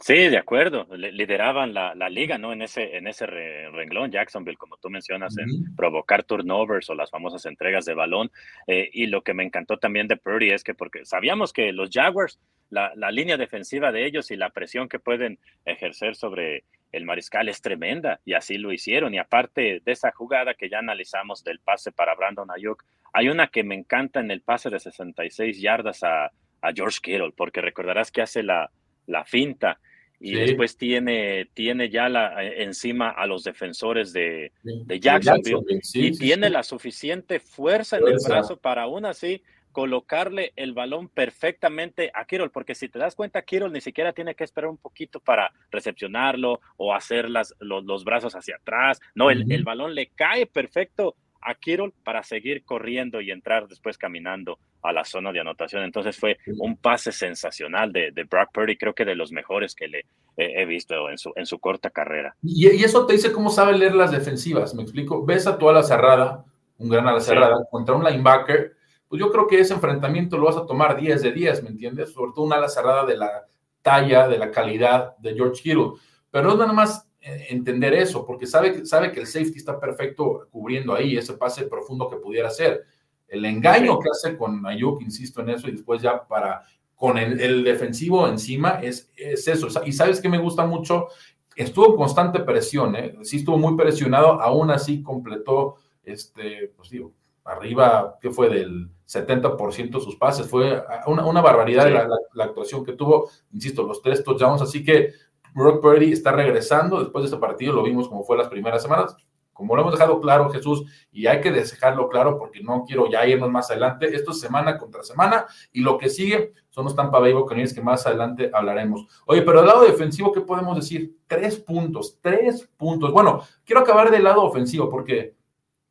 Sí, 0.00 0.14
de 0.14 0.38
acuerdo. 0.38 0.86
Lideraban 0.96 1.74
la, 1.74 2.08
liga, 2.08 2.38
¿no? 2.38 2.52
En 2.52 2.62
ese, 2.62 2.96
en 2.96 3.08
ese 3.08 3.26
renglón, 3.26 4.12
Jacksonville, 4.12 4.56
como 4.56 4.76
tú 4.76 4.90
mencionas, 4.90 5.36
en 5.38 5.74
provocar 5.74 6.22
turnovers 6.22 6.88
o 6.88 6.94
las 6.94 7.10
famosas 7.10 7.44
entregas 7.46 7.84
de 7.84 7.94
balón. 7.94 8.30
Eh, 8.68 8.88
y 8.92 9.06
lo 9.06 9.22
que 9.22 9.34
me 9.34 9.42
encantó 9.42 9.78
también 9.78 10.06
de 10.06 10.16
Purdy 10.16 10.50
es 10.50 10.62
que, 10.62 10.74
porque 10.74 11.04
sabíamos 11.04 11.52
que 11.52 11.72
los 11.72 11.90
Jaguars, 11.92 12.38
la, 12.70 12.92
la, 12.94 13.10
línea 13.10 13.36
defensiva 13.36 13.90
de 13.90 14.06
ellos 14.06 14.30
y 14.30 14.36
la 14.36 14.50
presión 14.50 14.88
que 14.88 15.00
pueden 15.00 15.40
ejercer 15.64 16.14
sobre 16.14 16.62
el 16.92 17.04
mariscal 17.04 17.48
es 17.48 17.60
tremenda 17.60 18.20
y 18.24 18.34
así 18.34 18.58
lo 18.58 18.72
hicieron. 18.72 19.14
Y 19.14 19.18
aparte 19.18 19.82
de 19.84 19.92
esa 19.92 20.10
jugada 20.12 20.54
que 20.54 20.68
ya 20.68 20.78
analizamos 20.78 21.44
del 21.44 21.60
pase 21.60 21.92
para 21.92 22.14
Brandon 22.14 22.50
Ayuk, 22.50 22.84
hay 23.12 23.28
una 23.28 23.48
que 23.48 23.64
me 23.64 23.74
encanta 23.74 24.20
en 24.20 24.30
el 24.30 24.42
pase 24.42 24.70
de 24.70 24.80
66 24.80 25.60
yardas 25.60 26.02
a, 26.02 26.30
George 26.74 26.98
Kittle, 27.00 27.32
porque 27.36 27.60
recordarás 27.60 28.10
que 28.10 28.20
hace 28.20 28.42
la, 28.42 28.68
la 29.06 29.24
finta 29.24 29.78
y 30.20 30.34
después 30.34 30.76
tiene, 30.76 31.48
tiene 31.54 31.88
ya 31.88 32.08
la, 32.08 32.42
eh, 32.44 32.64
encima 32.64 33.10
a 33.10 33.26
los 33.26 33.44
defensores 33.44 34.12
de, 34.12 34.50
de 34.64 35.00
Jacksonville, 35.00 35.62
y 35.94 36.18
tiene 36.18 36.50
la 36.50 36.64
suficiente 36.64 37.38
fuerza 37.38 37.98
en 37.98 38.08
el 38.08 38.16
brazo 38.26 38.56
para 38.56 38.82
aún 38.82 39.06
así 39.06 39.42
colocarle 39.78 40.52
el 40.56 40.72
balón 40.72 41.08
perfectamente 41.08 42.10
a 42.12 42.24
Kirol, 42.24 42.50
porque 42.50 42.74
si 42.74 42.88
te 42.88 42.98
das 42.98 43.14
cuenta, 43.14 43.42
Kirol 43.42 43.72
ni 43.72 43.80
siquiera 43.80 44.12
tiene 44.12 44.34
que 44.34 44.42
esperar 44.42 44.68
un 44.68 44.76
poquito 44.76 45.20
para 45.20 45.52
recepcionarlo 45.70 46.58
o 46.76 46.92
hacer 46.92 47.30
las, 47.30 47.54
los, 47.60 48.02
brazos 48.02 48.34
hacia 48.34 48.56
atrás. 48.56 48.98
No, 49.14 49.30
el, 49.30 49.46
el, 49.52 49.62
balón 49.62 49.94
le 49.94 50.08
cae 50.08 50.46
perfecto 50.46 51.14
a 51.40 51.54
Kirol 51.54 51.94
para 52.02 52.24
seguir 52.24 52.64
corriendo 52.64 53.20
y 53.20 53.30
entrar 53.30 53.68
después 53.68 53.96
caminando 53.96 54.58
a 54.82 54.92
la 54.92 55.04
zona 55.04 55.30
de 55.30 55.38
anotación. 55.38 55.84
Entonces 55.84 56.18
fue 56.18 56.38
un 56.58 56.76
pase 56.76 57.12
sensacional 57.12 57.92
de, 57.92 58.10
de 58.10 58.24
Brock 58.24 58.50
Purdy, 58.52 58.76
creo 58.76 58.96
que 58.96 59.04
de 59.04 59.14
los 59.14 59.30
mejores 59.30 59.76
que 59.76 59.86
le 59.86 60.06
he 60.36 60.64
visto 60.64 61.08
en 61.08 61.18
su, 61.18 61.32
en 61.36 61.46
su 61.46 61.60
corta 61.60 61.90
carrera. 61.90 62.34
Y, 62.42 62.68
y, 62.68 62.82
eso 62.82 63.06
te 63.06 63.12
dice 63.12 63.30
cómo 63.30 63.48
sabe 63.48 63.78
leer 63.78 63.94
las 63.94 64.10
defensivas, 64.10 64.74
me 64.74 64.82
explico. 64.82 65.24
Ves 65.24 65.46
a 65.46 65.56
tu 65.56 65.68
ala 65.68 65.84
cerrada, 65.84 66.44
un 66.78 66.88
gran 66.88 67.06
ala 67.06 67.20
cerrada, 67.20 67.64
contra 67.70 67.94
un 67.94 68.02
linebacker 68.02 68.76
pues 69.08 69.20
yo 69.20 69.30
creo 69.30 69.46
que 69.46 69.60
ese 69.60 69.74
enfrentamiento 69.74 70.36
lo 70.36 70.46
vas 70.46 70.56
a 70.56 70.66
tomar 70.66 71.00
10 71.00 71.22
de 71.22 71.32
10, 71.32 71.62
¿me 71.62 71.70
entiendes? 71.70 72.12
Sobre 72.12 72.32
todo 72.34 72.44
una 72.44 72.56
ala 72.56 72.68
cerrada 72.68 73.06
de 73.06 73.16
la 73.16 73.46
talla, 73.80 74.28
de 74.28 74.38
la 74.38 74.50
calidad 74.50 75.16
de 75.16 75.34
George 75.34 75.62
Kittle. 75.62 75.92
Pero 76.30 76.44
no 76.44 76.52
es 76.52 76.58
nada 76.58 76.72
más 76.72 77.08
eh, 77.20 77.46
entender 77.48 77.94
eso, 77.94 78.26
porque 78.26 78.46
sabe, 78.46 78.84
sabe 78.84 79.10
que 79.10 79.20
el 79.20 79.26
safety 79.26 79.56
está 79.56 79.80
perfecto 79.80 80.46
cubriendo 80.50 80.94
ahí 80.94 81.16
ese 81.16 81.34
pase 81.34 81.64
profundo 81.64 82.08
que 82.08 82.16
pudiera 82.16 82.48
hacer. 82.48 82.84
El 83.26 83.44
engaño 83.44 83.98
que 83.98 84.10
hace 84.10 84.36
con 84.36 84.64
Ayuk, 84.66 85.02
insisto 85.02 85.40
en 85.40 85.50
eso, 85.50 85.68
y 85.68 85.72
después 85.72 86.02
ya 86.02 86.26
para 86.26 86.62
con 86.94 87.16
el, 87.16 87.62
defensivo 87.62 88.26
encima 88.26 88.80
es, 88.82 89.10
es, 89.16 89.46
eso. 89.46 89.68
Y 89.86 89.92
sabes 89.92 90.20
que 90.20 90.28
me 90.28 90.38
gusta 90.38 90.66
mucho, 90.66 91.06
estuvo 91.54 91.90
en 91.90 91.96
constante 91.96 92.40
presión, 92.40 92.96
¿eh? 92.96 93.16
sí 93.22 93.36
estuvo 93.36 93.56
muy 93.56 93.76
presionado, 93.76 94.40
aún 94.40 94.70
así 94.72 95.00
completó, 95.02 95.76
este, 96.02 96.72
pues 96.76 96.90
digo, 96.90 97.12
arriba, 97.44 98.18
¿qué 98.20 98.30
fue? 98.30 98.48
Del 98.48 98.90
70% 99.08 99.90
de 99.90 100.00
sus 100.00 100.16
pases. 100.16 100.46
Fue 100.46 100.82
una, 101.06 101.40
barbaridad 101.40 101.90
la, 102.34 102.44
actuación 102.44 102.84
que 102.84 102.92
tuvo, 102.92 103.30
insisto, 103.52 103.82
los 103.82 104.02
tres 104.02 104.22
touchdowns. 104.22 104.60
Así 104.60 104.84
que 104.84 105.12
Brock 105.54 105.80
Purdy 105.80 106.12
está 106.12 106.32
regresando 106.32 107.00
después 107.00 107.22
de 107.22 107.26
este 107.26 107.40
partido. 107.40 107.72
Lo 107.72 107.82
vimos 107.82 108.08
como 108.08 108.22
fue 108.22 108.36
las 108.36 108.48
primeras 108.48 108.82
semanas. 108.82 109.16
como 109.54 109.74
lo 109.74 109.82
hemos 109.82 109.94
dejado 109.94 110.20
claro, 110.20 110.50
Jesús, 110.50 110.84
y 111.10 111.26
hay 111.26 111.40
que 111.40 111.50
dejarlo 111.50 112.08
claro 112.08 112.38
porque 112.38 112.62
no 112.62 112.84
quiero 112.86 113.10
ya 113.10 113.26
irnos 113.26 113.50
más 113.50 113.70
adelante. 113.70 114.14
Esto 114.14 114.30
es 114.30 114.40
semana 114.40 114.78
contra 114.78 115.02
semana 115.02 115.46
y 115.72 115.80
lo 115.80 115.98
que 115.98 116.10
sigue 116.10 116.52
son 116.68 116.84
los 116.84 116.94
Tampa 116.94 117.18
Bay 117.18 117.32
Buccaneers 117.32 117.72
que 117.72 117.80
más 117.80 118.06
adelante 118.06 118.50
hablaremos. 118.52 119.06
Oye, 119.26 119.42
pero 119.42 119.58
del 119.58 119.66
lado 119.66 119.82
defensivo, 119.82 120.30
¿qué 120.30 120.42
podemos 120.42 120.76
decir? 120.76 121.16
Tres 121.26 121.58
puntos, 121.58 122.18
tres 122.20 122.68
puntos. 122.76 123.10
Bueno, 123.10 123.42
quiero 123.64 123.80
acabar 123.80 124.12
del 124.12 124.22
lado 124.22 124.44
ofensivo 124.44 124.88
porque 124.88 125.37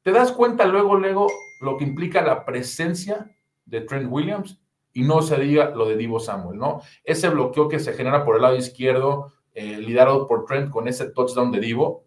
te 0.08 0.14
das 0.14 0.32
cuenta 0.32 0.66
luego, 0.66 0.96
luego, 0.96 1.28
lo 1.60 1.76
que 1.76 1.84
implica 1.84 2.22
la 2.22 2.46
presencia 2.46 3.30
de 3.66 3.82
Trent 3.82 4.08
Williams 4.10 4.58
y 4.94 5.02
no 5.02 5.22
se 5.22 5.38
diga 5.38 5.72
lo 5.72 5.86
de 5.86 5.98
Divo 5.98 6.22
Samuel, 6.22 6.58
¿no? 6.58 6.80
Ese 7.04 7.28
bloqueo 7.28 7.68
que 7.68 7.78
se 7.78 7.92
genera 7.92 8.24
por 8.24 8.38
el 8.38 8.44
lado 8.44 8.56
izquierdo, 8.56 9.34
eh, 9.54 9.78
liderado 9.78 10.26
por 10.26 10.46
Trent 10.46 10.70
con 10.70 10.88
ese 10.88 11.10
touchdown 11.10 11.52
de 11.52 11.60
Divo, 11.60 12.06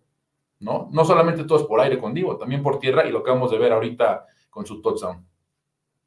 ¿no? 0.60 0.88
No 0.90 1.04
solamente 1.04 1.44
todo 1.44 1.58
es 1.58 1.64
por 1.64 1.78
aire 1.78 1.98
con 1.98 2.14
Divo, 2.14 2.38
también 2.38 2.62
por 2.62 2.78
tierra 2.78 3.06
y 3.06 3.12
lo 3.12 3.22
que 3.22 3.32
vamos 3.32 3.50
de 3.50 3.58
ver 3.58 3.72
ahorita 3.72 4.24
con 4.48 4.64
su 4.64 4.80
touchdown. 4.80 5.22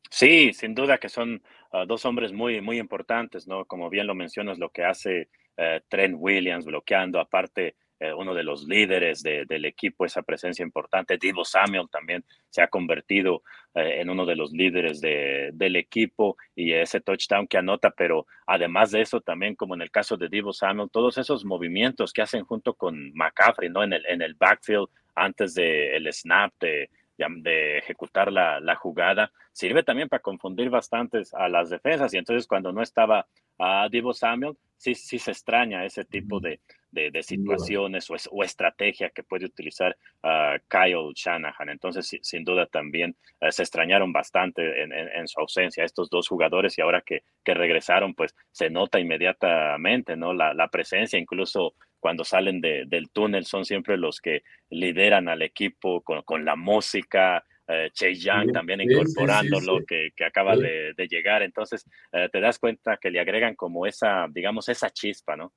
Sí, 0.09 0.51
sin 0.51 0.73
duda 0.73 0.97
que 0.97 1.09
son 1.09 1.43
ah, 1.73 1.85
dos 1.85 2.05
hombres 2.05 2.33
muy, 2.33 2.59
muy 2.59 2.79
importantes, 2.79 3.47
¿no? 3.47 3.65
Como 3.65 3.91
bien 3.91 4.07
lo 4.07 4.15
mencionas, 4.15 4.57
lo 4.57 4.71
que 4.71 4.83
hace 4.83 5.29
eh, 5.57 5.81
Trent 5.89 6.15
Williams 6.17 6.65
bloqueando, 6.65 7.19
aparte 7.19 7.75
eh, 8.03 8.13
uno 8.13 8.33
de 8.33 8.43
los 8.43 8.65
líderes 8.67 9.23
del 9.23 9.63
equipo, 9.63 10.03
esa 10.03 10.23
presencia 10.23 10.61
importante. 10.61 11.17
Divo 11.17 11.45
Samuel 11.45 11.87
también 11.89 12.25
se 12.49 12.61
ha 12.61 12.67
convertido 12.67 13.43
eh, 13.73 14.01
en 14.01 14.09
uno 14.09 14.25
de 14.25 14.35
los 14.35 14.51
líderes 14.51 14.99
del 14.99 15.75
equipo 15.77 16.35
y 16.53 16.73
ese 16.73 16.99
touchdown 16.99 17.47
que 17.47 17.57
anota, 17.57 17.91
pero 17.91 18.27
además 18.45 18.91
de 18.91 18.99
eso, 18.99 19.21
también 19.21 19.55
como 19.55 19.73
en 19.73 19.81
el 19.81 19.89
caso 19.89 20.17
de 20.17 20.27
Divo 20.27 20.51
Samuel, 20.51 20.89
todos 20.91 21.17
esos 21.17 21.45
movimientos 21.45 22.11
que 22.11 22.21
hacen 22.21 22.43
junto 22.43 22.73
con 22.73 23.13
McCaffrey, 23.13 23.69
¿no? 23.69 23.83
En 23.83 23.93
el, 23.93 24.05
en 24.05 24.21
el 24.21 24.33
backfield 24.33 24.89
antes 25.15 25.53
del 25.53 26.11
snap 26.11 26.51
de, 26.59 26.89
de 27.17 27.77
ejecutar 27.77 28.33
la, 28.33 28.59
la, 28.59 28.75
jugada, 28.75 29.31
sirve 29.53 29.83
también 29.83 30.09
para 30.09 30.21
confundir 30.21 30.69
bastantes 30.69 31.33
a 31.33 31.47
las 31.47 31.69
defensas 31.69 32.13
y 32.13 32.17
entonces 32.17 32.47
cuando 32.47 32.73
no 32.73 32.81
estaba 32.81 33.27
a 33.57 33.87
Divo 33.89 34.13
Samuel, 34.13 34.57
sí, 34.75 34.93
sí 34.93 35.19
se 35.19 35.31
extraña 35.31 35.85
ese 35.85 36.03
tipo 36.03 36.41
de, 36.41 36.59
de, 36.93 37.23
situaciones 37.23 38.07
o, 38.09 38.43
estrategia 38.43 39.09
que 39.09 39.23
puede 39.23 39.45
utilizar 39.45 39.95
uh, 40.23 40.59
Kyle 40.67 41.11
Shanahan. 41.15 41.69
Entonces, 41.69 42.19
sin 42.21 42.43
duda 42.43 42.65
también 42.67 43.15
eh, 43.41 43.51
se 43.51 43.63
extrañaron 43.63 44.13
bastante 44.13 44.83
en, 44.83 45.27
su 45.27 45.39
ausencia 45.39 45.83
estos 45.83 46.09
dos 46.09 46.27
jugadores 46.27 46.77
y 46.77 46.81
ahora 46.81 47.01
que, 47.01 47.23
que 47.43 47.53
regresaron, 47.53 48.13
pues 48.13 48.35
se 48.51 48.69
nota 48.69 48.99
inmediatamente, 48.99 50.15
¿no? 50.15 50.33
La, 50.33 50.53
la 50.53 50.67
presencia, 50.67 51.17
incluso 51.17 51.75
cuando 51.99 52.25
salen 52.25 52.59
del 52.59 53.09
túnel, 53.11 53.45
son 53.45 53.63
siempre 53.63 53.97
los 53.97 54.19
que 54.19 54.43
lideran 54.69 55.29
al 55.29 55.41
equipo 55.41 56.01
con, 56.01 56.21
con 56.23 56.43
la 56.43 56.57
música, 56.57 57.45
eh, 57.65 57.89
Chase 57.93 58.15
Young 58.15 58.51
también 58.51 58.81
incorporando 58.81 59.61
lo 59.61 59.85
que, 59.85 60.09
que, 60.15 60.25
acaba 60.25 60.57
de, 60.57 60.93
de, 60.97 61.07
llegar. 61.07 61.43
Entonces, 61.43 61.85
eh, 62.11 62.27
te 62.29 62.41
das 62.41 62.59
cuenta 62.59 62.97
que 62.97 63.09
le 63.09 63.21
agregan 63.21 63.55
como 63.55 63.85
esa, 63.85 64.27
digamos, 64.29 64.67
esa 64.67 64.89
chispa, 64.89 65.37
¿no? 65.37 65.53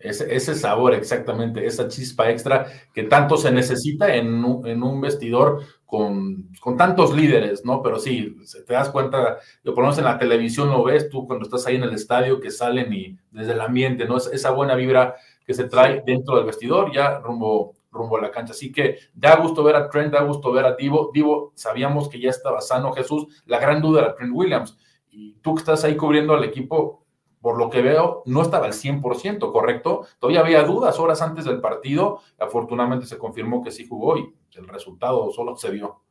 Ese, 0.00 0.34
ese, 0.34 0.54
sabor, 0.54 0.94
exactamente, 0.94 1.66
esa 1.66 1.86
chispa 1.86 2.30
extra 2.30 2.66
que 2.94 3.02
tanto 3.02 3.36
se 3.36 3.52
necesita 3.52 4.14
en 4.14 4.42
un, 4.42 4.66
en 4.66 4.82
un 4.82 4.98
vestidor 4.98 5.62
con, 5.84 6.48
con, 6.58 6.78
tantos 6.78 7.14
líderes, 7.14 7.66
¿no? 7.66 7.82
Pero 7.82 7.98
sí, 7.98 8.34
te 8.66 8.72
das 8.72 8.88
cuenta, 8.88 9.38
lo 9.62 9.74
ponemos 9.74 9.98
en 9.98 10.04
la 10.04 10.16
televisión, 10.18 10.70
lo 10.70 10.84
ves 10.84 11.10
tú 11.10 11.26
cuando 11.26 11.44
estás 11.44 11.66
ahí 11.66 11.76
en 11.76 11.82
el 11.82 11.92
estadio, 11.92 12.40
que 12.40 12.50
salen 12.50 12.90
y 12.94 13.18
desde 13.30 13.52
el 13.52 13.60
ambiente, 13.60 14.06
¿no? 14.06 14.16
Esa 14.16 14.52
buena 14.52 14.74
vibra 14.74 15.16
que 15.46 15.54
se 15.54 15.64
trae 15.64 16.02
dentro 16.06 16.36
del 16.36 16.46
vestidor, 16.46 16.92
ya 16.94 17.18
rumbo, 17.18 17.74
rumbo 17.90 18.16
a 18.16 18.22
la 18.22 18.30
cancha. 18.30 18.52
Así 18.52 18.72
que 18.72 18.98
da 19.12 19.36
gusto 19.36 19.62
ver 19.62 19.76
a 19.76 19.88
Trent, 19.90 20.12
da 20.12 20.22
gusto 20.22 20.52
ver 20.52 20.64
a 20.64 20.76
Divo. 20.76 21.10
Divo, 21.12 21.52
sabíamos 21.56 22.08
que 22.08 22.20
ya 22.20 22.30
estaba 22.30 22.60
sano 22.60 22.92
Jesús. 22.92 23.42
La 23.46 23.58
gran 23.58 23.82
duda 23.82 24.00
era 24.00 24.14
Trent 24.14 24.32
Williams. 24.32 24.78
Y 25.10 25.34
tú 25.42 25.54
que 25.54 25.60
estás 25.60 25.84
ahí 25.84 25.96
cubriendo 25.96 26.34
al 26.34 26.44
equipo, 26.44 27.04
por 27.40 27.58
lo 27.58 27.70
que 27.70 27.82
veo, 27.82 28.22
no 28.26 28.42
estaba 28.42 28.66
al 28.66 28.72
100%, 28.72 29.50
¿correcto? 29.52 30.06
Todavía 30.18 30.40
había 30.40 30.62
dudas 30.62 30.98
horas 30.98 31.22
antes 31.22 31.44
del 31.44 31.60
partido. 31.60 32.20
Afortunadamente 32.38 33.06
se 33.06 33.18
confirmó 33.18 33.62
que 33.62 33.70
sí 33.70 33.86
jugó 33.88 34.18
y 34.18 34.34
el 34.54 34.68
resultado 34.68 35.30
solo 35.32 35.56
se 35.56 35.70
vio. 35.70 36.02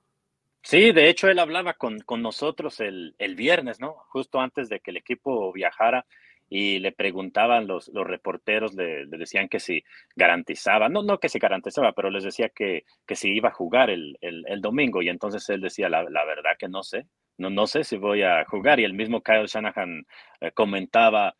Sí, 0.61 0.91
de 0.91 1.09
hecho 1.09 1.29
él 1.29 1.39
hablaba 1.39 1.73
con, 1.73 1.99
con 1.99 2.21
nosotros 2.21 2.79
el, 2.79 3.15
el, 3.17 3.35
viernes, 3.35 3.79
¿no? 3.79 3.95
Justo 4.09 4.39
antes 4.39 4.69
de 4.69 4.81
que 4.81 4.91
el 4.91 4.97
equipo 4.97 5.53
viajara 5.53 6.05
y 6.49 6.79
le 6.79 6.91
preguntaban 6.91 7.67
los, 7.67 7.87
los 7.89 8.05
reporteros, 8.05 8.73
le, 8.73 9.05
decían 9.05 9.47
que 9.47 9.59
si 9.59 9.83
garantizaba, 10.15 10.89
no, 10.89 11.03
no 11.03 11.19
que 11.19 11.29
si 11.29 11.39
garantizaba, 11.39 11.93
pero 11.93 12.09
les 12.09 12.23
decía 12.23 12.49
que, 12.49 12.83
que 13.05 13.15
si 13.15 13.29
iba 13.29 13.49
a 13.49 13.53
jugar 13.53 13.89
el, 13.89 14.17
el, 14.19 14.43
el 14.47 14.61
domingo 14.61 15.01
y 15.01 15.09
entonces 15.09 15.47
él 15.49 15.61
decía, 15.61 15.89
la, 15.89 16.03
la 16.03 16.25
verdad 16.25 16.51
que 16.57 16.67
no 16.67 16.83
sé, 16.83 17.07
no, 17.39 17.49
no 17.49 17.65
sé 17.65 17.83
si 17.83 17.97
voy 17.97 18.21
a 18.21 18.45
jugar. 18.45 18.79
Y 18.79 18.83
el 18.83 18.93
mismo 18.93 19.21
Kyle 19.21 19.47
Shanahan 19.47 20.05
eh, 20.41 20.51
comentaba, 20.51 21.35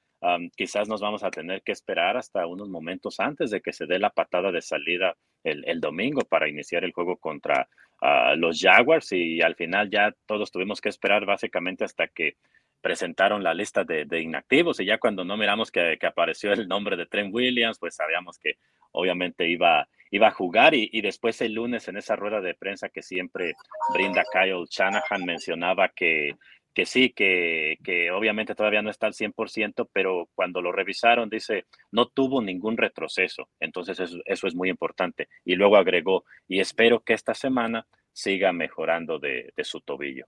quizás 0.58 0.90
nos 0.90 1.00
vamos 1.00 1.24
a 1.24 1.32
tener 1.32 1.62
que 1.62 1.72
esperar 1.72 2.18
hasta 2.18 2.46
unos 2.46 2.68
momentos 2.68 3.20
antes 3.20 3.52
de 3.52 3.62
que 3.62 3.72
se 3.72 3.86
dé 3.86 4.00
la 4.00 4.10
patada 4.10 4.52
de 4.52 4.62
salida 4.62 5.16
el, 5.44 5.64
el 5.66 5.80
domingo 5.80 6.22
para 6.22 6.50
iniciar 6.50 6.84
el 6.84 6.92
juego 6.92 7.16
contra 7.18 7.70
uh, 8.02 8.36
los 8.36 8.60
Jaguars. 8.60 9.12
Y 9.14 9.42
al 9.42 9.56
final 9.56 9.90
ya 9.90 10.14
todos 10.26 10.52
tuvimos 10.52 10.82
que 10.82 10.90
esperar 10.90 11.26
básicamente 11.26 11.86
hasta 11.86 12.08
que 12.08 12.36
presentaron 12.82 13.44
la 13.44 13.54
lista 13.54 13.84
de, 13.84 14.22
inactivos 14.22 14.80
y 14.80 14.86
ya 14.86 14.98
cuando 14.98 15.26
no 15.26 15.38
miramos 15.38 15.72
que, 15.72 15.98
apareció 16.02 16.54
el 16.54 16.68
nombre 16.68 16.98
de 16.98 17.06
Trent 17.06 17.34
Williams, 17.34 17.80
pues 17.80 17.96
sabíamos 17.96 18.38
que 18.40 18.54
obviamente 18.92 19.48
iba, 19.50 19.88
iba 20.12 20.28
a 20.28 20.32
jugar 20.32 20.74
y, 20.74 21.02
después 21.02 21.42
el 21.42 21.54
lunes 21.54 21.88
en 21.88 21.98
esa 21.98 22.16
rueda 22.16 22.42
de 22.42 22.56
prensa 22.56 22.90
que 22.90 23.02
siempre 23.02 23.54
brinda 23.94 24.24
Kyle 24.32 24.66
Shanahan 24.70 25.26
mencionaba 25.26 25.90
que, 25.90 26.36
que 26.74 26.86
sí, 26.86 27.12
que, 27.12 27.78
que 27.84 28.12
obviamente 28.12 28.56
todavía 28.56 28.82
no 28.82 28.90
está 28.90 29.08
al 29.08 29.14
100%, 29.14 29.90
pero 29.92 30.30
cuando 30.34 30.62
lo 30.62 30.72
revisaron 30.72 31.30
dice, 31.30 31.66
no 31.92 32.08
tuvo 32.08 32.42
ningún 32.42 32.78
retroceso, 32.78 33.50
entonces 33.60 34.00
eso, 34.00 34.18
eso 34.26 34.48
es 34.48 34.56
muy 34.56 34.70
importante. 34.70 35.28
Y 35.44 35.56
luego 35.56 35.78
agregó, 35.78 36.24
y 36.48 36.60
espero 36.60 37.02
que 37.02 37.14
esta 37.14 37.34
semana 37.34 37.86
siga 38.14 38.54
mejorando 38.54 39.20
de 39.20 39.52
su 39.64 39.82
tobillo. 39.82 40.26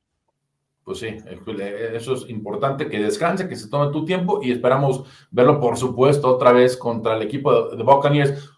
Pues 0.91 0.99
sí, 0.99 1.17
eso 1.93 2.15
es 2.15 2.29
importante, 2.29 2.89
que 2.89 2.99
descanse, 2.99 3.47
que 3.47 3.55
se 3.55 3.69
tome 3.69 3.93
tu 3.93 4.03
tiempo 4.03 4.41
y 4.43 4.51
esperamos 4.51 5.05
verlo, 5.31 5.57
por 5.57 5.77
supuesto, 5.77 6.35
otra 6.35 6.51
vez 6.51 6.75
contra 6.75 7.15
el 7.15 7.21
equipo 7.21 7.69
de, 7.69 7.77
de 7.77 7.83
Buccaneers. 7.83 8.51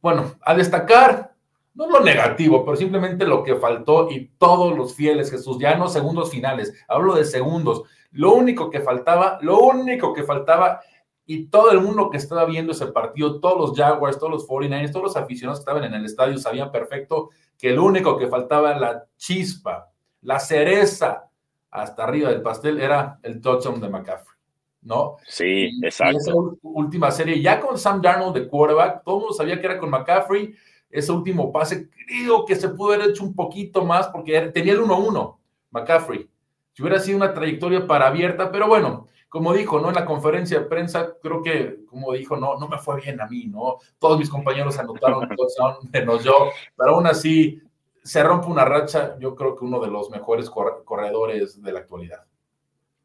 Bueno, 0.00 0.36
a 0.40 0.54
destacar, 0.54 1.34
no 1.74 1.90
lo 1.90 1.98
negativo, 1.98 2.64
pero 2.64 2.76
simplemente 2.76 3.26
lo 3.26 3.42
que 3.42 3.56
faltó 3.56 4.08
y 4.08 4.30
todos 4.38 4.78
los 4.78 4.94
fieles, 4.94 5.32
Jesús, 5.32 5.58
ya 5.58 5.74
no 5.74 5.88
segundos 5.88 6.30
finales, 6.30 6.72
hablo 6.86 7.16
de 7.16 7.24
segundos. 7.24 7.82
Lo 8.12 8.34
único 8.34 8.70
que 8.70 8.78
faltaba, 8.78 9.40
lo 9.42 9.58
único 9.58 10.12
que 10.12 10.22
faltaba 10.22 10.78
y 11.26 11.46
todo 11.46 11.72
el 11.72 11.80
mundo 11.80 12.08
que 12.08 12.18
estaba 12.18 12.44
viendo 12.44 12.70
ese 12.70 12.86
partido, 12.86 13.40
todos 13.40 13.58
los 13.58 13.76
Jaguars, 13.76 14.16
todos 14.16 14.30
los 14.32 14.46
49ers, 14.46 14.92
todos 14.92 15.06
los 15.06 15.16
aficionados 15.16 15.58
que 15.58 15.62
estaban 15.62 15.82
en 15.82 15.94
el 15.94 16.04
estadio 16.04 16.38
sabían 16.38 16.70
perfecto 16.70 17.30
que 17.58 17.72
lo 17.72 17.82
único 17.82 18.16
que 18.16 18.28
faltaba, 18.28 18.78
la 18.78 19.06
chispa, 19.16 19.90
la 20.20 20.38
cereza 20.38 21.29
hasta 21.70 22.04
arriba 22.04 22.30
del 22.30 22.42
pastel 22.42 22.80
era 22.80 23.18
el 23.22 23.40
touchdown 23.40 23.80
de 23.80 23.88
McCaffrey, 23.88 24.36
¿no? 24.82 25.16
Sí, 25.26 25.70
exacto. 25.82 26.14
Y 26.14 26.16
esa 26.16 26.32
última 26.62 27.10
serie, 27.10 27.40
ya 27.40 27.60
con 27.60 27.78
Sam 27.78 28.00
Darnold 28.02 28.34
de 28.34 28.48
quarterback, 28.48 29.04
todo 29.04 29.16
el 29.16 29.20
mundo 29.20 29.34
sabía 29.34 29.60
que 29.60 29.66
era 29.66 29.78
con 29.78 29.90
McCaffrey. 29.90 30.54
Ese 30.90 31.12
último 31.12 31.52
pase, 31.52 31.88
creo 31.88 32.44
que 32.44 32.56
se 32.56 32.68
pudo 32.70 32.92
haber 32.92 33.10
hecho 33.10 33.22
un 33.22 33.34
poquito 33.34 33.84
más 33.84 34.08
porque 34.08 34.40
tenía 34.48 34.72
el 34.72 34.80
1-1, 34.80 35.36
McCaffrey. 35.70 36.28
Si 36.72 36.82
hubiera 36.82 36.98
sido 36.98 37.16
una 37.16 37.32
trayectoria 37.32 37.86
para 37.86 38.08
abierta, 38.08 38.50
pero 38.50 38.66
bueno, 38.66 39.06
como 39.28 39.52
dijo, 39.52 39.78
¿no? 39.78 39.90
En 39.90 39.94
la 39.94 40.04
conferencia 40.04 40.58
de 40.58 40.66
prensa, 40.66 41.14
creo 41.22 41.40
que, 41.40 41.84
como 41.86 42.12
dijo, 42.12 42.36
no, 42.36 42.58
no 42.58 42.66
me 42.66 42.78
fue 42.78 43.00
bien 43.00 43.20
a 43.20 43.28
mí, 43.28 43.46
¿no? 43.46 43.76
Todos 44.00 44.18
mis 44.18 44.28
compañeros 44.28 44.76
anotaron 44.76 45.28
touchdown, 45.28 45.88
menos 45.92 46.24
yo, 46.24 46.50
pero 46.76 46.96
aún 46.96 47.06
así 47.06 47.62
se 48.02 48.22
rompe 48.22 48.46
una 48.46 48.64
racha, 48.64 49.16
yo 49.18 49.34
creo 49.34 49.56
que 49.56 49.64
uno 49.64 49.80
de 49.80 49.88
los 49.88 50.10
mejores 50.10 50.50
corredores 50.50 51.62
de 51.62 51.72
la 51.72 51.80
actualidad. 51.80 52.24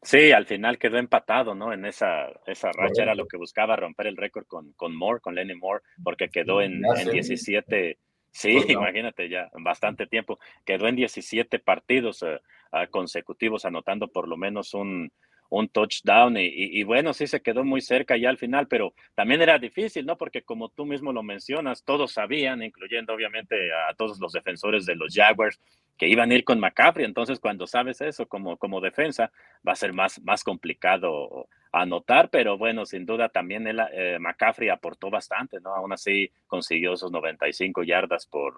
Sí, 0.02 0.30
al 0.30 0.46
final 0.46 0.78
quedó 0.78 0.98
empatado, 0.98 1.54
¿no? 1.54 1.72
En 1.72 1.84
esa, 1.84 2.28
esa 2.46 2.70
racha 2.70 3.02
era 3.02 3.14
lo 3.14 3.26
que 3.26 3.36
buscaba 3.36 3.74
romper 3.74 4.06
el 4.06 4.16
récord 4.16 4.46
con, 4.46 4.72
con 4.74 4.94
Moore, 4.94 5.20
con 5.20 5.34
Lenny 5.34 5.56
Moore, 5.56 5.82
porque 6.04 6.28
quedó 6.28 6.62
en, 6.62 6.80
en 6.84 7.10
17, 7.10 7.98
sí, 8.30 8.52
pues 8.54 8.70
imagínate 8.70 9.28
ya, 9.28 9.50
bastante 9.54 10.06
tiempo, 10.06 10.38
quedó 10.64 10.86
en 10.86 10.94
17 10.94 11.58
partidos 11.58 12.22
uh, 12.22 12.36
uh, 12.72 12.88
consecutivos 12.90 13.64
anotando 13.64 14.06
por 14.06 14.28
lo 14.28 14.36
menos 14.36 14.74
un, 14.74 15.10
un 15.48 15.68
touchdown 15.68 16.36
y, 16.38 16.82
bueno, 16.84 17.12
sí 17.12 17.26
se 17.26 17.40
quedó 17.40 17.64
muy 17.64 17.80
cerca 17.80 18.16
ya 18.16 18.28
al 18.28 18.38
final, 18.38 18.68
pero 18.68 18.94
también 19.14 19.42
era 19.42 19.58
difícil, 19.58 20.06
¿no? 20.06 20.16
Porque 20.16 20.42
como 20.42 20.68
tú 20.68 20.86
mismo 20.86 21.12
lo 21.12 21.22
mencionas, 21.22 21.84
todos 21.84 22.12
sabían, 22.12 22.62
incluyendo 22.62 23.12
obviamente 23.14 23.72
a 23.72 23.94
todos 23.94 24.18
los 24.18 24.32
defensores 24.32 24.86
de 24.86 24.96
los 24.96 25.14
Jaguars, 25.14 25.60
que 25.96 26.08
iban 26.08 26.30
a 26.30 26.34
ir 26.34 26.44
con 26.44 26.60
McCaffrey, 26.60 27.06
entonces 27.06 27.40
cuando 27.40 27.66
sabes 27.66 28.00
eso 28.00 28.26
como, 28.26 28.56
como 28.58 28.80
defensa, 28.80 29.32
va 29.66 29.72
a 29.72 29.76
ser 29.76 29.92
más, 29.92 30.20
más 30.22 30.44
complicado 30.44 31.48
anotar, 31.72 32.30
pero 32.30 32.56
bueno, 32.56 32.86
sin 32.86 33.04
duda 33.04 33.28
también 33.28 33.66
él, 33.66 33.80
eh, 33.92 34.18
McCaffrey 34.20 34.68
aportó 34.68 35.10
bastante, 35.10 35.60
¿no? 35.60 35.74
Aún 35.74 35.92
así 35.92 36.30
consiguió 36.46 36.94
esos 36.94 37.12
95 37.12 37.82
yardas 37.82 38.26
por, 38.26 38.54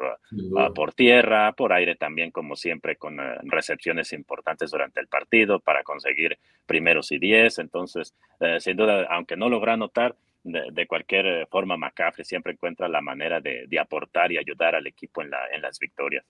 ah, 0.57 0.71
por 0.75 0.93
tierra, 0.93 1.53
por 1.53 1.73
aire 1.73 1.97
también, 1.97 2.31
como 2.31 2.57
siempre, 2.57 2.97
con 2.97 3.19
eh, 3.19 3.39
recepciones 3.43 4.13
importantes 4.13 4.71
durante 4.71 5.01
el 5.01 5.09
partido 5.09 5.61
para 5.61 5.83
conseguir 5.83 6.39
primeros 6.67 7.11
y 7.13 7.19
diez. 7.19 7.59
Entonces, 7.59 8.15
eh, 8.41 8.61
sin 8.61 8.77
duda, 8.77 9.07
aunque 9.11 9.37
no 9.37 9.49
logra 9.49 9.75
anotar, 9.75 10.15
de, 10.45 10.87
cualquier 10.87 11.47
forma, 11.49 11.77
McCaffrey 11.77 12.25
siempre 12.25 12.53
encuentra 12.53 12.89
la 12.89 13.03
manera 13.03 13.39
de, 13.41 13.67
de 13.67 13.79
aportar 13.79 14.33
y 14.33 14.39
ayudar 14.39 14.75
al 14.75 14.87
equipo 14.87 15.21
en, 15.21 15.31
la, 15.31 15.47
en 15.53 15.61
las 15.61 15.79
victorias. 15.79 16.25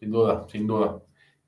Sin 0.00 0.10
duda, 0.10 0.46
sin 0.48 0.66
duda. 0.66 1.00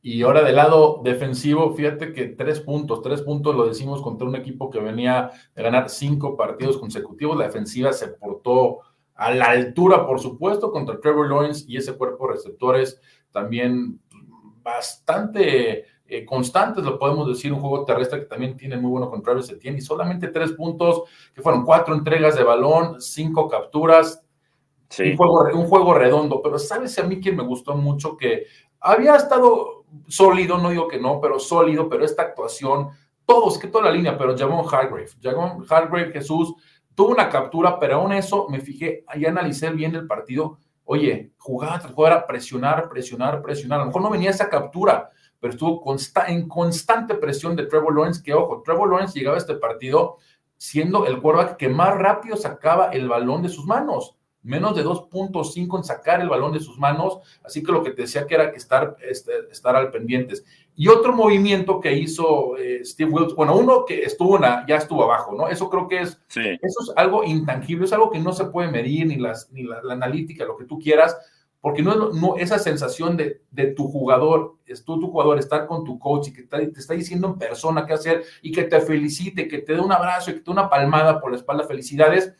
Y 0.04 0.23
ahora 0.23 0.42
del 0.42 0.56
lado 0.56 1.00
defensivo, 1.04 1.73
fíjate 1.75 2.12
que 2.12 2.26
tres 2.26 2.59
puntos, 2.59 3.02
tres 3.02 3.23
puntos 3.23 3.54
lo 3.54 3.68
decimos 3.68 4.02
contra 4.02 4.26
un 4.26 4.35
equipo 4.35 4.68
que 4.68 4.80
venía 4.80 5.30
de 5.54 5.62
ganar 5.62 5.88
cinco 5.88 6.37
partidos 6.37 6.76
consecutivos. 6.76 7.37
La 7.38 7.47
defensiva 7.47 7.92
se 7.92 8.09
portó 8.09 8.80
a 9.14 9.32
la 9.32 9.47
altura, 9.47 10.04
por 10.04 10.18
supuesto, 10.18 10.73
contra 10.73 10.99
Trevor 11.00 11.28
Lawrence 11.28 11.64
y 11.68 11.76
ese 11.76 11.97
cuerpo 11.97 12.26
de 12.26 12.32
receptores 12.35 13.00
también 13.30 14.00
bastante 14.62 15.85
eh, 16.04 16.25
constantes, 16.26 16.82
lo 16.82 16.99
podemos 16.99 17.28
decir, 17.28 17.52
un 17.52 17.61
juego 17.61 17.85
terrestre 17.85 18.21
que 18.21 18.26
también 18.26 18.56
tiene 18.56 18.76
muy 18.76 18.90
bueno 18.90 19.09
con 19.09 19.23
Travis 19.23 19.50
Etienne. 19.50 19.78
Y 19.78 19.82
solamente 19.82 20.28
tres 20.28 20.50
puntos, 20.52 21.04
que 21.32 21.42
fueron 21.42 21.64
cuatro 21.64 21.94
entregas 21.94 22.37
de 22.37 22.42
balón, 22.42 23.00
cinco 23.00 23.49
capturas, 23.49 24.25
un, 24.99 25.16
juego, 25.16 25.49
un 25.54 25.66
juego 25.68 25.94
redondo, 25.94 26.42
pero 26.42 26.59
sabes 26.59 26.99
a 26.99 27.04
mí 27.04 27.21
quien 27.21 27.37
me 27.37 27.44
gustó 27.44 27.76
mucho 27.76 28.16
que 28.16 28.47
había 28.78 29.16
estado 29.16 29.81
sólido, 30.08 30.58
no 30.58 30.70
digo 30.70 30.88
que 30.88 30.99
no, 30.99 31.20
pero 31.20 31.38
sólido, 31.38 31.88
pero 31.88 32.04
esta 32.04 32.22
actuación, 32.22 32.90
todos, 33.25 33.58
que 33.58 33.68
toda 33.68 33.84
la 33.84 33.90
línea, 33.90 34.16
pero 34.16 34.37
Javon 34.37 34.64
Hargrave, 34.70 35.08
Javon 35.22 35.64
Hargrave, 35.68 36.12
Jesús, 36.12 36.54
tuvo 36.94 37.11
una 37.11 37.28
captura, 37.28 37.78
pero 37.78 37.96
aún 37.96 38.12
eso 38.12 38.46
me 38.49 38.61
fijé 38.61 39.04
y 39.14 39.26
analicé 39.26 39.70
bien 39.70 39.94
el 39.94 40.06
partido. 40.06 40.58
Oye, 40.84 41.32
jugaba 41.38 41.78
tras 41.78 41.92
jugar, 41.92 42.26
presionar, 42.26 42.88
presionar, 42.88 43.42
presionar. 43.42 43.78
A 43.78 43.82
lo 43.82 43.87
mejor 43.87 44.02
no 44.02 44.11
venía 44.11 44.30
esa 44.30 44.49
captura, 44.49 45.11
pero 45.40 45.52
estuvo 45.52 45.82
en 46.26 46.49
constante 46.49 47.14
presión 47.14 47.56
de 47.56 47.66
Trevor 47.66 47.94
Lawrence, 47.94 48.22
que 48.22 48.34
ojo, 48.34 48.62
Trevor 48.62 48.90
Lawrence 48.90 49.18
llegaba 49.18 49.37
a 49.37 49.40
este 49.40 49.54
partido 49.54 50.18
siendo 50.56 51.06
el 51.06 51.20
quarterback 51.20 51.56
que 51.56 51.68
más 51.68 51.96
rápido 51.99 52.37
sacaba 52.37 52.90
el 52.90 53.08
balón 53.08 53.42
de 53.42 53.49
sus 53.49 53.66
manos 53.66 54.16
menos 54.42 54.75
de 54.76 54.84
2.5 54.84 55.78
en 55.78 55.84
sacar 55.84 56.20
el 56.20 56.28
balón 56.28 56.52
de 56.52 56.61
sus 56.61 56.78
manos, 56.78 57.18
así 57.44 57.62
que 57.62 57.72
lo 57.72 57.82
que 57.82 57.90
te 57.90 58.02
decía 58.02 58.26
que 58.26 58.34
era 58.34 58.50
que 58.50 58.56
estar, 58.56 58.96
este, 59.00 59.32
estar 59.50 59.76
al 59.76 59.90
pendientes. 59.90 60.44
Y 60.75 60.88
otro 60.88 61.12
movimiento 61.12 61.80
que 61.80 61.92
hizo 61.92 62.56
eh, 62.56 62.84
Steve 62.84 63.11
Wilkes, 63.11 63.34
bueno, 63.34 63.54
uno 63.56 63.84
que 63.84 64.02
estuvo 64.02 64.40
ya 64.40 64.76
estuvo 64.76 65.04
abajo, 65.04 65.34
¿no? 65.34 65.49
Eso 65.49 65.68
creo 65.68 65.87
que 65.87 66.00
es, 66.00 66.20
eso 66.34 66.80
es 66.82 66.92
algo 66.96 67.25
intangible, 67.25 67.84
es 67.84 67.92
algo 67.92 68.11
que 68.11 68.18
no 68.18 68.32
se 68.32 68.46
puede 68.46 68.70
medir, 68.70 69.06
ni, 69.06 69.16
las, 69.16 69.50
ni 69.52 69.64
la, 69.64 69.80
analítica, 69.90 70.44
lo 70.44 70.56
que 70.56 70.64
tú 70.64 70.78
quieras, 70.78 71.16
porque 71.61 71.82
no, 71.82 72.11
no 72.11 72.37
esa 72.38 72.58
sensación 72.58 73.16
de, 73.16 73.42
de, 73.50 73.66
tu 73.68 73.87
jugador, 73.87 74.56
es 74.66 74.84
tú 74.84 74.99
tu 74.99 75.11
jugador, 75.12 75.38
estar 75.38 75.66
con 75.66 75.84
tu 75.84 75.99
coach 75.99 76.28
y 76.28 76.32
que 76.32 76.42
te, 76.42 76.66
te, 76.66 76.80
está 76.80 76.94
diciendo 76.94 77.28
en 77.28 77.38
persona 77.38 77.87
qué 77.87 77.92
hacer 77.92 78.25
y 78.40 78.50
que 78.50 78.64
te 78.64 78.80
felicite, 78.80 79.46
que 79.46 79.58
te 79.58 79.75
dé 79.75 79.80
un 79.80 79.92
abrazo 79.92 80.30
y 80.30 80.34
que 80.34 80.40
te 80.40 80.46
dé 80.46 80.50
una 80.50 80.68
palmada 80.68 81.20
por 81.20 81.30
la 81.30 81.37
espalda, 81.37 81.64
felicidades, 81.64 82.34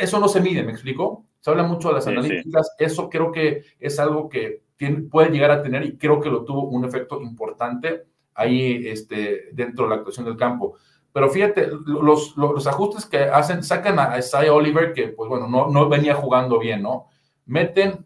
eso 0.00 0.18
no 0.18 0.28
se 0.28 0.40
mide, 0.40 0.62
¿me 0.62 0.72
explico? 0.72 1.24
Se 1.40 1.50
habla 1.50 1.62
mucho 1.62 1.88
de 1.88 1.94
las 1.94 2.06
analíticas, 2.06 2.74
eso 2.78 3.08
creo 3.08 3.30
que 3.30 3.64
es 3.78 3.98
algo 3.98 4.28
que 4.28 4.62
puede 5.10 5.30
llegar 5.30 5.50
a 5.50 5.62
tener 5.62 5.84
y 5.84 5.96
creo 5.96 6.20
que 6.20 6.30
lo 6.30 6.44
tuvo 6.44 6.64
un 6.64 6.84
efecto 6.84 7.20
importante 7.20 8.04
ahí 8.34 8.86
este, 8.86 9.48
dentro 9.52 9.84
de 9.84 9.90
la 9.90 9.96
actuación 9.96 10.26
del 10.26 10.36
campo. 10.36 10.74
Pero 11.12 11.30
fíjate, 11.30 11.68
los, 11.86 12.36
los, 12.36 12.66
ajustes 12.66 13.06
que 13.06 13.20
hacen, 13.20 13.62
sacan 13.62 13.98
a 13.98 14.18
Isaiah 14.18 14.52
Oliver, 14.52 14.92
que 14.92 15.08
pues 15.08 15.30
bueno, 15.30 15.48
no, 15.48 15.68
no 15.68 15.88
venía 15.88 16.14
jugando 16.14 16.58
bien, 16.58 16.82
¿no? 16.82 17.06
Meten 17.46 18.04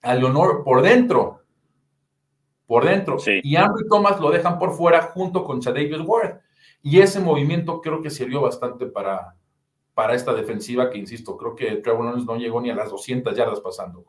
a 0.00 0.14
Leonor 0.14 0.64
por 0.64 0.80
dentro, 0.80 1.42
por 2.66 2.86
dentro, 2.86 3.18
y 3.42 3.56
Andrew 3.56 3.86
Thomas 3.86 4.18
lo 4.18 4.30
dejan 4.30 4.58
por 4.58 4.72
fuera 4.72 5.02
junto 5.02 5.44
con 5.44 5.60
Chadavius 5.60 6.02
Ward. 6.06 6.38
Y 6.82 7.00
ese 7.00 7.20
movimiento 7.20 7.82
creo 7.82 8.00
que 8.00 8.08
sirvió 8.08 8.40
bastante 8.40 8.86
para, 8.86 9.34
para 9.98 10.14
esta 10.14 10.32
defensiva 10.32 10.88
que, 10.90 10.96
insisto, 10.96 11.36
creo 11.36 11.56
que 11.56 11.82
Trevor 11.82 12.04
Lawrence 12.04 12.24
no 12.24 12.36
llegó 12.36 12.60
ni 12.60 12.70
a 12.70 12.74
las 12.76 12.88
200 12.88 13.36
yardas 13.36 13.58
pasando. 13.58 14.06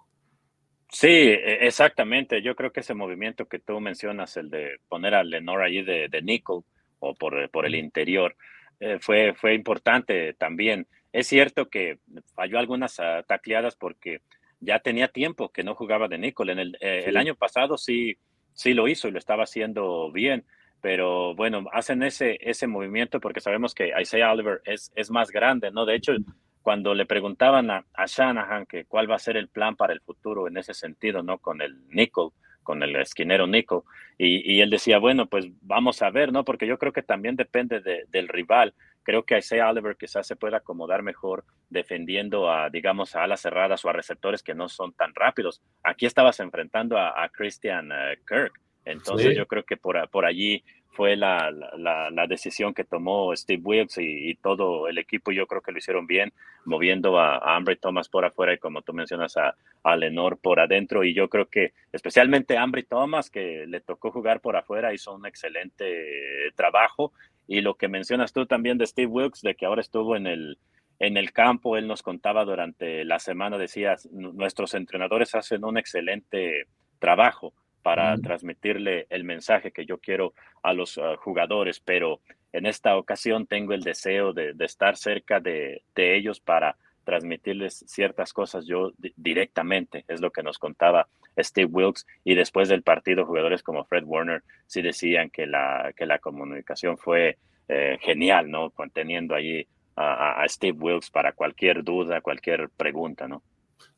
Sí, 0.88 1.08
e, 1.08 1.66
exactamente. 1.66 2.44
Yo 2.44 2.56
creo 2.56 2.72
que 2.72 2.82
ese 2.82 2.94
movimiento 2.94 3.48
que 3.48 3.58
tú 3.58 3.80
mencionas, 3.80 4.38
el 4.38 4.52
de 4.52 4.78
poner 4.88 5.16
a 5.16 5.24
Lenore 5.24 5.66
ahí 5.66 5.82
de, 5.82 6.08
de 6.08 6.22
nickel 6.22 6.60
o 7.00 7.16
por, 7.16 7.50
por 7.50 7.66
el 7.66 7.74
interior, 7.74 8.36
eh, 8.80 9.00
fue, 9.02 9.34
fue 9.34 9.56
importante 9.56 10.36
también. 10.36 10.86
Es 11.12 11.26
cierto 11.26 11.70
que 11.70 11.98
falló 12.36 12.60
algunas 12.60 13.00
uh, 13.00 13.24
tacleadas 13.28 13.76
porque 13.76 14.22
ya 14.60 14.78
tenía 14.82 15.08
tiempo 15.08 15.50
que 15.50 15.64
no 15.64 15.74
jugaba 15.74 16.08
de 16.08 16.20
nickel. 16.20 16.52
En 16.52 16.60
el, 16.60 16.78
eh, 16.82 17.06
el 17.08 17.18
año 17.18 17.34
pasado 17.34 17.80
sí, 17.80 18.16
sí 18.54 18.76
lo 18.76 18.88
hizo 18.88 19.08
y 19.08 19.12
lo 19.12 19.18
estaba 19.18 19.46
haciendo 19.46 20.12
bien 20.12 20.46
pero 20.82 21.36
bueno, 21.36 21.66
hacen 21.74 22.04
ese, 22.04 22.38
ese 22.42 22.68
movimiento 22.68 23.20
porque 23.20 23.42
sabemos 23.42 23.74
que 23.74 23.92
Isaiah 24.00 24.32
Oliver 24.32 24.62
es, 24.66 24.92
es 24.96 25.12
más 25.12 25.30
grande, 25.32 25.72
¿no? 25.72 25.86
De 25.86 25.96
hecho, 25.96 26.14
cuando 26.62 26.94
le 26.94 27.06
preguntaban 27.06 27.70
a, 27.70 27.86
a, 27.94 28.06
Shanahan 28.06 28.66
que 28.66 28.86
cuál 28.86 29.10
va 29.10 29.16
a 29.16 29.20
ser 29.20 29.38
el 29.38 29.50
plan 29.50 29.76
para 29.76 29.94
el 29.94 30.02
futuro 30.02 30.48
en 30.48 30.58
ese 30.58 30.74
sentido, 30.74 31.24
¿no? 31.24 31.38
Con 31.40 31.62
el 31.62 31.88
nickel, 31.90 32.30
con 32.64 32.84
el 32.84 32.96
esquinero 32.96 33.48
nickel, 33.48 33.80
y, 34.18 34.54
y 34.54 34.62
él 34.62 34.70
decía, 34.70 35.00
bueno, 35.00 35.28
pues 35.28 35.48
vamos 35.62 36.02
a 36.02 36.10
ver, 36.10 36.32
¿no? 36.32 36.46
Porque 36.46 36.68
yo 36.68 36.78
creo 36.78 36.94
que 36.94 37.04
también 37.04 37.36
depende 37.36 37.82
de, 37.82 38.06
del 38.10 38.28
rival. 38.28 38.74
Creo 39.04 39.24
que 39.24 39.38
Isaiah 39.38 39.70
Oliver 39.70 39.98
quizás 39.98 40.28
se 40.28 40.36
pueda 40.36 40.58
acomodar 40.58 41.02
mejor 41.02 41.46
defendiendo 41.70 42.52
a, 42.52 42.70
digamos, 42.70 43.16
a 43.16 43.24
alas 43.24 43.42
cerradas 43.42 43.84
o 43.84 43.90
a 43.90 43.94
receptores 43.94 44.44
que 44.44 44.54
no 44.54 44.70
son 44.70 44.94
tan 44.94 45.16
rápidos. 45.16 45.62
Aquí 45.84 46.06
estabas 46.06 46.40
enfrentando 46.40 46.98
a, 46.98 47.24
a 47.24 47.30
Christian 47.30 47.92
uh, 47.92 48.16
Kirk 48.28 48.54
entonces 48.86 49.36
yo 49.36 49.46
creo 49.48 49.64
que 49.64 49.78
por, 49.78 50.10
por 50.10 50.26
allí 50.26 50.64
fue 50.92 51.16
la, 51.16 51.52
la, 51.78 52.28
decisión 52.28 52.74
que 52.74 52.84
tomó 52.84 53.34
Steve 53.36 53.62
Wilkes 53.64 54.00
y, 54.00 54.36
todo 54.36 54.88
el 54.88 54.98
equipo. 54.98 55.32
Yo 55.32 55.48
creo 55.48 55.62
que 55.62 55.72
lo 55.72 55.78
hicieron 55.78 56.08
bien, 56.08 56.34
moviendo 56.66 57.18
a, 57.18 57.38
a 57.38 57.56
Ambry 57.56 57.78
Thomas 57.78 58.10
por 58.10 58.26
afuera 58.26 58.54
y 58.54 58.58
como 58.58 58.82
tú 58.82 58.92
mencionas 58.94 59.38
a, 59.38 59.56
a 59.84 59.96
Lenor 59.96 60.40
por 60.40 60.60
adentro. 60.60 61.04
Y 61.04 61.14
yo 61.14 61.30
creo 61.30 61.46
que 61.46 61.74
especialmente 61.94 62.58
Ambry 62.58 62.84
Thomas, 62.84 63.30
que 63.30 63.66
le 63.68 63.80
tocó 63.80 64.12
jugar 64.12 64.42
por 64.42 64.58
afuera, 64.58 64.94
hizo 64.94 65.14
un 65.14 65.26
excelente 65.26 66.52
trabajo. 66.56 67.14
Y 67.48 67.62
lo 67.62 67.76
que 67.76 67.88
mencionas 67.88 68.34
tú 68.34 68.46
también 68.46 68.78
de 68.78 68.86
Steve 68.86 69.08
Wilkes, 69.08 69.42
de 69.42 69.56
que 69.56 69.66
ahora 69.66 69.82
estuvo 69.82 70.16
en 70.16 70.28
el, 70.28 70.58
en 71.00 71.16
el 71.16 71.32
campo, 71.32 71.78
él 71.78 71.88
nos 71.88 72.04
contaba 72.04 72.44
durante 72.44 73.06
la 73.06 73.20
semana, 73.20 73.58
decía, 73.58 73.96
nuestros 74.12 74.74
entrenadores 74.74 75.34
hacen 75.34 75.64
un 75.64 75.78
excelente 75.78 76.66
trabajo 77.00 77.54
para 77.82 78.18
transmitirle 78.18 79.08
el 79.10 79.24
mensaje 79.24 79.72
que 79.72 79.86
yo 79.86 79.98
quiero 79.98 80.34
a 80.64 80.74
los 80.74 80.98
ah, 80.98 81.16
jugadores, 81.18 81.80
pero 81.80 82.20
en 82.52 82.66
esta 82.66 82.98
ocasión 82.98 83.46
tengo 83.46 83.74
el 83.74 83.82
deseo 83.82 84.34
de, 84.34 84.54
estar 84.60 84.98
cerca 84.98 85.40
de, 85.40 85.84
ellos 85.96 86.40
para 86.40 86.76
transmitirles 87.04 87.84
ciertas 87.88 88.34
cosas 88.34 88.66
yo 88.66 88.92
directamente, 89.16 90.06
es 90.08 90.22
lo 90.22 90.32
que 90.32 90.44
nos 90.44 90.60
contaba 90.60 91.08
Steve 91.38 91.70
Wilkes 91.72 92.06
y 92.24 92.36
después 92.36 92.70
del 92.70 92.84
partido 92.84 93.26
jugadores 93.26 93.64
como 93.64 93.86
Fred 93.86 94.04
Warner 94.06 94.44
sí 94.68 94.82
decían 94.82 95.30
que 95.30 95.48
la, 95.48 95.94
que 95.96 96.06
la 96.06 96.20
comunicación 96.20 96.98
fue 96.98 97.38
eh, 97.68 97.98
genial, 98.02 98.52
¿no? 98.52 98.72
Conteniendo 98.72 99.36
allí 99.36 99.68
a, 99.96 100.42
a 100.42 100.48
Steve 100.48 100.78
Wilkes 100.78 101.10
para 101.10 101.34
cualquier 101.34 101.84
duda, 101.84 102.22
cualquier 102.22 102.70
pregunta, 102.70 103.28
¿no? 103.28 103.42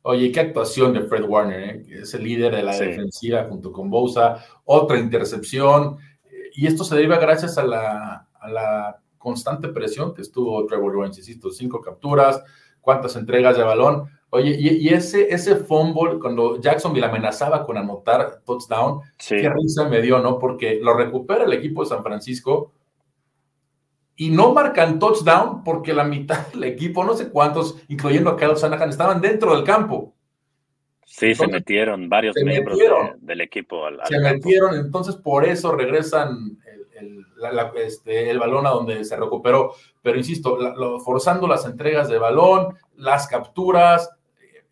Oye, 0.02 0.32
qué 0.32 0.40
actuación 0.40 0.92
de 0.92 1.02
Fred 1.02 1.24
Warner, 1.24 1.60
¿eh? 1.60 1.84
es 2.02 2.12
el 2.14 2.24
líder 2.24 2.56
de 2.56 2.62
la 2.62 2.76
defensiva 2.76 3.44
junto 3.44 3.72
con 3.72 3.88
Bosa, 3.88 4.44
otra 4.64 4.98
intercepción, 4.98 5.98
y 6.54 6.66
esto 6.66 6.82
se 6.82 6.96
deriva 6.96 7.18
gracias 7.18 7.56
a 7.56 7.64
la, 7.64 8.28
a 8.40 8.48
la 8.50 9.00
constante 9.16 9.68
presión 9.68 10.12
que 10.12 10.22
estuvo 10.22 10.66
Trevor 10.66 10.94
Lawrence, 10.94 11.20
insisto, 11.20 11.50
cinco 11.50 11.80
capturas, 11.80 12.42
cuántas 12.80 13.16
entregas 13.16 13.56
de 13.56 13.62
balón. 13.62 14.10
Oye, 14.30 14.56
y, 14.58 14.88
ese, 14.88 15.32
ese 15.32 15.56
fumble, 15.56 16.18
cuando 16.18 16.58
Jacksonville 16.58 17.06
amenazaba 17.06 17.64
con 17.64 17.76
anotar 17.76 18.40
touchdown, 18.44 19.00
qué 19.28 19.48
risa 19.50 19.88
me 19.88 20.00
dio, 20.00 20.20
¿no? 20.20 20.38
Porque 20.38 20.80
lo 20.82 20.94
recupera 20.94 21.44
el 21.44 21.52
equipo 21.52 21.82
de 21.82 21.90
San 21.90 22.02
Francisco, 22.02 22.72
y 24.16 24.30
no 24.30 24.52
marcan 24.52 24.98
touchdown 24.98 25.64
porque 25.64 25.92
la 25.92 26.04
mitad 26.04 26.48
del 26.48 26.64
equipo, 26.64 27.04
no 27.04 27.14
sé 27.14 27.30
cuántos, 27.30 27.76
incluyendo 27.88 28.30
a 28.30 28.36
Kyle 28.36 28.54
Shanahan, 28.54 28.90
estaban 28.90 29.20
dentro 29.20 29.54
del 29.54 29.64
campo. 29.64 30.14
Sí, 31.04 31.34
se 31.34 31.46
metieron 31.46 32.08
varios 32.08 32.34
miembros 32.36 32.78
del 33.20 33.40
equipo. 33.40 33.84
Al, 33.84 34.00
se 34.06 34.18
metieron, 34.18 34.74
entonces 34.76 35.16
por 35.16 35.44
eso 35.44 35.72
regresan 35.72 36.58
el, 36.98 37.26
este, 37.76 38.30
el, 38.30 38.38
balón 38.38 38.66
a 38.66 38.70
donde 38.70 39.04
se 39.04 39.16
recuperó. 39.16 39.74
Pero 40.00 40.16
insisto, 40.16 40.58
forzando 41.04 41.46
las 41.46 41.66
entregas 41.66 42.08
de 42.08 42.18
balón, 42.18 42.76
las 42.96 43.26
capturas, 43.26 44.10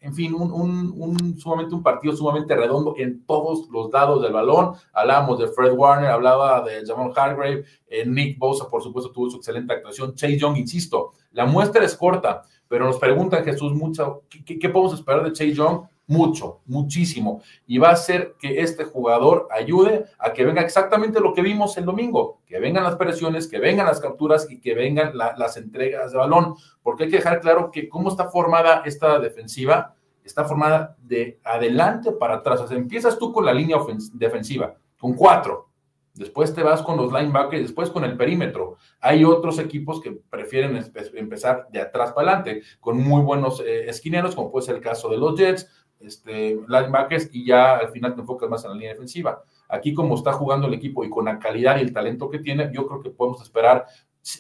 en 0.01 0.15
fin, 0.15 0.35
un, 0.35 1.39
sumamente 1.39 1.75
un 1.75 1.83
partido 1.83 2.17
sumamente 2.17 2.57
redondo 2.57 2.95
en 2.97 3.25
todos 3.27 3.69
los 3.71 3.93
lados 3.93 4.23
del 4.23 4.33
balón. 4.33 4.75
Hablábamos 4.93 5.39
de 5.39 5.49
Fred 5.49 5.73
Warner, 5.73 6.11
hablaba 6.11 6.63
de 6.63 6.87
Jamal 6.87 7.13
Hargrave, 7.15 7.65
eh, 7.87 8.07
Nick 8.07 8.39
Bosa, 8.39 8.69
por 8.69 8.83
supuesto, 8.83 9.13
tuvo 9.13 9.29
su 9.29 9.37
excelente 9.37 9.75
actuación. 9.75 10.15
Chase 10.15 10.39
Young, 10.39 10.57
insisto, 10.57 11.13
la 11.33 11.45
muestra 11.45 11.85
es 11.85 11.95
corta, 11.97 12.43
pero 12.67 12.87
nos 12.87 12.99
pregunta 12.99 13.43
Jesús 13.43 13.75
mucho, 13.75 14.23
¿qué, 14.29 14.69
podemos 14.71 14.95
esperar 14.95 15.23
de 15.23 15.33
Chase 15.33 15.53
Young? 15.53 15.83
Mucho, 16.11 16.61
muchísimo. 16.67 17.41
Y 17.69 17.79
va 17.79 17.91
a 17.91 17.97
ser 17.97 18.35
que 18.37 18.63
este 18.63 18.83
jugador 18.83 19.47
ayude 19.49 20.07
a 20.19 20.33
que 20.33 20.45
venga 20.45 20.61
exactamente 20.61 21.21
lo 21.21 21.33
que 21.33 21.41
vimos 21.41 21.77
el 21.77 21.85
domingo, 21.85 22.41
que 22.47 22.59
vengan 22.59 22.83
las 22.83 22.97
presiones, 22.97 23.47
que 23.47 23.61
vengan 23.61 23.87
las 23.87 24.01
capturas 24.01 24.51
y 24.51 24.59
que 24.61 24.75
vengan 24.75 25.17
las 25.17 25.57
entregas 25.57 26.11
de 26.11 26.19
balón, 26.19 26.57
porque 26.83 27.05
hay 27.05 27.11
que 27.11 27.19
dejar 27.19 27.41
claro 27.41 27.71
que 27.71 27.89
cómo 27.89 28.09
está 28.09 28.29
formada 28.29 28.83
esta 28.85 29.21
defensiva, 29.21 29.95
está 30.25 30.45
formada 30.45 30.97
de 31.01 31.39
adelante 31.45 32.11
para 32.11 32.39
atrás. 32.39 32.61
O 32.61 32.67
sea, 32.67 32.77
empiezas 32.77 33.17
tú 33.17 33.33
con 33.33 33.47
la 33.47 33.55
línea 33.55 33.79
defensiva, 34.13 34.75
con 34.99 35.15
cuatro, 35.15 35.71
Después 36.15 36.53
te 36.53 36.63
vas 36.63 36.83
con 36.83 36.97
los 36.97 37.13
linebackers, 37.13 37.63
después 37.63 37.89
con 37.89 38.05
el 38.05 38.17
perímetro. 38.17 38.77
Hay 39.01 39.25
otros 39.25 39.59
equipos 39.59 40.01
que 40.01 40.11
prefieren 40.11 40.79
empezar 41.15 41.69
de 41.71 41.81
atrás 41.81 42.13
para 42.13 42.33
adelante, 42.33 42.63
con 42.81 42.99
muy 42.99 43.23
buenos 43.23 43.61
eh, 43.61 43.89
esquineros, 43.89 44.35
como 44.35 44.51
puede 44.51 44.67
ser 44.67 44.77
el 44.77 44.83
caso 44.83 45.09
de 45.09 45.19
los 45.19 45.39
Jets, 45.39 45.69
este, 46.01 46.59
linebackers, 46.67 47.29
y 47.33 47.47
ya 47.47 47.77
al 47.77 47.91
final 47.91 48.15
te 48.15 48.21
enfocas 48.21 48.49
más 48.49 48.65
en 48.65 48.71
la 48.71 48.77
línea 48.77 48.93
defensiva. 48.93 49.43
Aquí, 49.69 49.95
como 49.95 50.15
está 50.15 50.33
jugando 50.33 50.67
el 50.67 50.75
equipo 50.75 51.05
y 51.05 51.11
con 51.11 51.27
la 51.27 51.39
calidad 51.39 51.79
y 51.79 51.83
el 51.83 51.93
talento 51.93 52.29
que 52.29 52.39
tiene, 52.39 52.71
yo 52.73 52.87
creo 52.87 53.01
que 53.01 53.11
podemos 53.11 53.41
esperar 53.43 53.87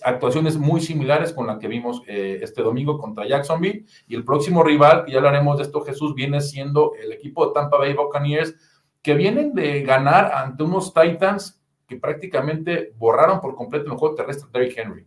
actuaciones 0.03 0.59
muy 0.59 0.81
similares 0.81 1.33
con 1.33 1.47
la 1.47 1.59
que 1.59 1.69
vimos 1.69 2.03
eh, 2.07 2.41
este 2.43 2.63
domingo 2.63 2.99
contra 2.99 3.27
Jacksonville. 3.27 3.85
Y 4.09 4.15
el 4.15 4.25
próximo 4.25 4.63
rival, 4.63 5.05
que 5.05 5.13
ya 5.13 5.19
hablaremos 5.19 5.59
de 5.59 5.65
esto, 5.65 5.83
Jesús, 5.83 6.15
viene 6.15 6.41
siendo 6.41 6.93
el 6.95 7.13
equipo 7.13 7.47
de 7.47 7.55
Tampa 7.55 7.79
Bay 7.79 7.95
Buccaneers, 7.95 8.55
que 9.03 9.15
vienen 9.15 9.55
de 9.55 9.83
ganar 9.83 10.33
ante 10.35 10.63
unos 10.63 10.93
Titans 10.93 11.61
que 11.87 11.97
prácticamente 11.97 12.93
borraron 12.97 13.41
por 13.41 13.55
completo 13.55 13.91
el 13.91 13.99
juego 13.99 14.15
terrestre 14.15 14.49
de 14.53 14.59
Derrick 14.59 14.79
Henry. 14.79 15.07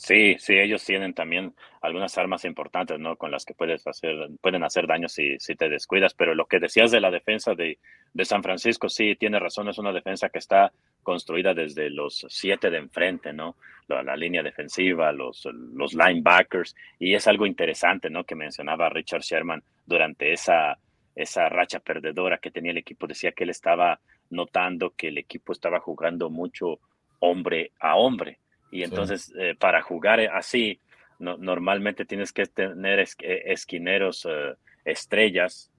Sí, 0.00 0.36
sí, 0.38 0.54
ellos 0.54 0.82
tienen 0.82 1.12
también 1.12 1.54
algunas 1.82 2.16
armas 2.16 2.46
importantes, 2.46 2.98
¿no? 2.98 3.16
Con 3.16 3.30
las 3.30 3.44
que 3.44 3.52
puedes 3.52 3.86
hacer, 3.86 4.30
pueden 4.40 4.64
hacer 4.64 4.86
daño 4.86 5.10
si, 5.10 5.36
te 5.36 5.68
descuidas, 5.68 6.14
pero 6.14 6.34
lo 6.34 6.46
que 6.46 6.58
decías 6.58 6.90
de 6.90 7.02
la 7.02 7.10
defensa 7.10 7.54
de, 7.54 7.78
San 8.24 8.42
Francisco, 8.42 8.88
sí, 8.88 9.14
tiene 9.16 9.38
razón, 9.38 9.68
es 9.68 9.76
una 9.76 9.92
defensa 9.92 10.30
que 10.30 10.38
está 10.38 10.72
construida 11.02 11.52
desde 11.52 11.90
los 11.90 12.24
siete 12.30 12.70
de 12.70 12.78
enfrente, 12.78 13.34
¿no? 13.34 13.56
La, 13.88 14.02
la, 14.02 14.16
línea 14.16 14.42
defensiva, 14.42 15.12
los, 15.12 15.46
los 15.74 15.92
linebackers, 15.92 16.74
y 16.98 17.14
es 17.14 17.26
algo 17.26 17.44
interesante, 17.44 18.08
¿no? 18.08 18.24
Que 18.24 18.34
mencionaba 18.34 18.88
Richard 18.88 19.20
Sherman 19.20 19.62
durante 19.84 20.32
esa, 20.32 20.78
esa 21.14 21.50
racha 21.50 21.78
perdedora 21.78 22.38
que 22.38 22.50
tenía 22.50 22.70
el 22.70 22.78
equipo, 22.78 23.06
decía 23.06 23.32
que 23.32 23.44
él 23.44 23.50
estaba 23.50 24.00
notando 24.30 24.94
que 24.96 25.08
el 25.08 25.18
equipo 25.18 25.52
estaba 25.52 25.78
jugando 25.78 26.30
mucho 26.30 26.80
hombre 27.18 27.72
a 27.78 27.96
hombre. 27.96 28.38
Y 28.70 28.82
entonces, 28.82 29.32
eh, 29.38 29.54
para 29.58 29.82
jugar 29.82 30.20
así, 30.20 30.80
normalmente 31.18 32.04
tienes 32.04 32.32
que 32.32 32.46
tener 32.46 33.00
eh, 33.00 33.42
esquineros 33.46 34.26
eh, 34.30 34.54
estrellas 34.84 35.70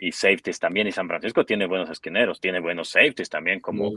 y 0.00 0.12
safeties 0.12 0.58
también. 0.58 0.86
Y 0.86 0.92
San 0.92 1.08
Francisco 1.08 1.44
tiene 1.44 1.66
buenos 1.66 1.90
esquineros, 1.90 2.40
tiene 2.40 2.60
buenos 2.60 2.88
safeties 2.88 3.28
también, 3.28 3.60
como 3.60 3.92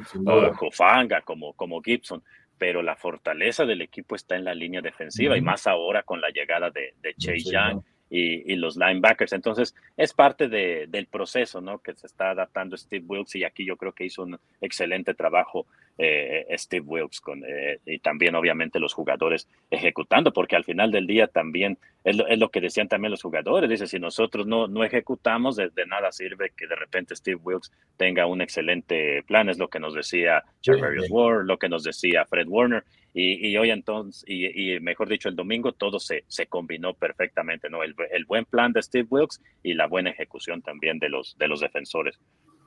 Jofanga, 0.56 1.22
como, 1.22 1.54
como 1.54 1.82
Gibson. 1.82 2.24
Pero 2.58 2.84
la 2.84 2.96
fortaleza 2.96 3.66
del 3.66 3.82
equipo 3.82 4.16
está 4.16 4.36
en 4.36 4.44
la 4.44 4.54
línea 4.54 4.82
defensiva 4.82 5.36
y 5.38 5.42
más 5.42 5.66
ahora 5.66 6.04
con 6.04 6.22
la 6.22 6.30
llegada 6.30 6.70
de, 6.70 6.94
de 7.02 7.16
Chase 7.16 7.52
Young 7.52 7.82
y, 8.12 8.56
los 8.58 8.76
linebackers. 8.76 9.32
Entonces, 9.32 9.74
es 9.95 10.13
parte 10.13 10.50
de, 10.50 10.86
del 10.88 11.08
proceso, 11.08 11.62
¿no? 11.62 11.80
Que 11.80 11.95
se 11.95 12.08
está 12.08 12.32
adaptando 12.32 12.76
Steve 12.76 13.06
Wilkes 13.08 13.36
y 13.36 13.45
aquí 13.45 13.65
yo 13.65 13.78
creo 13.78 13.93
que 13.93 14.06
hizo 14.06 14.24
un 14.24 14.38
excelente 14.60 15.13
trabajo 15.13 15.65
eh, 15.97 16.45
Steve 16.58 16.86
Wilkes 16.86 17.21
con, 17.21 17.43
eh, 17.47 17.80
y 17.86 18.00
también 18.00 18.36
obviamente 18.36 18.80
los 18.80 18.93
jugadores 18.93 19.47
ejecutando, 19.69 20.34
porque 20.34 20.56
al 20.56 20.63
final 20.63 20.91
del 20.91 21.08
día 21.08 21.28
también 21.28 21.78
es 22.04 22.17
lo, 22.17 22.28
es 22.28 22.39
lo 22.39 22.50
que 22.50 22.60
decían 22.60 22.88
también 22.88 23.12
los 23.12 23.21
jugadores, 23.21 23.69
dice, 23.69 23.88
si 23.88 24.00
nosotros 24.00 24.47
no, 24.47 24.67
no 24.67 24.84
ejecutamos, 24.84 25.56
de, 25.56 25.69
nada 25.88 26.12
sirve 26.12 26.52
que 26.58 26.67
de 26.67 26.76
repente 26.76 27.15
Steve 27.15 27.39
Wilkes 27.43 27.71
tenga 27.97 28.26
un 28.26 28.41
excelente 28.41 29.24
plan, 29.28 29.50
es 29.50 29.60
lo 29.60 29.69
que 29.69 29.80
nos 29.80 29.93
decía 29.93 30.43
Charles 30.62 31.08
Ward, 31.10 31.45
lo 31.45 31.58
que 31.58 31.69
nos 31.69 31.84
decía 31.84 32.26
Fred 32.26 32.47
Warner, 32.47 32.84
y, 33.13 33.58
hoy 33.58 33.71
entonces, 33.71 34.24
y, 34.26 34.80
mejor 34.80 35.10
dicho, 35.10 35.28
el 35.28 35.36
domingo 35.36 35.74
todo 35.74 36.00
se, 36.00 36.24
se 36.28 36.47
combinó 36.47 36.93
perfectamente, 36.93 37.69
¿no? 37.69 37.84
El, 37.84 37.93
el, 38.12 38.24
buen 38.26 38.45
plan 38.45 38.71
de 38.71 38.82
Steve 38.82 39.08
Wilkes 39.10 39.41
y 39.63 39.74
la 39.74 39.88
buena 39.88 40.12
ejecución 40.12 40.62
también 40.62 40.97
de 40.97 41.10
los, 41.10 41.38
de 41.38 41.50
los 41.50 41.60
defensores. 41.60 42.17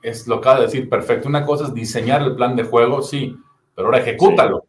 Es 0.03 0.27
lo 0.27 0.39
que 0.39 0.47
acaba 0.47 0.59
de 0.59 0.67
decir, 0.67 0.87
perfecto. 0.87 1.27
Una 1.27 1.43
cosa 1.43 1.65
es 1.65 1.73
diseñar 1.73 2.21
el 2.21 2.35
plan 2.35 2.55
de 2.55 2.63
juego, 2.63 3.01
sí, 3.01 3.35
pero 3.73 3.87
ahora 3.87 3.99
ejecútalo. 3.99 4.67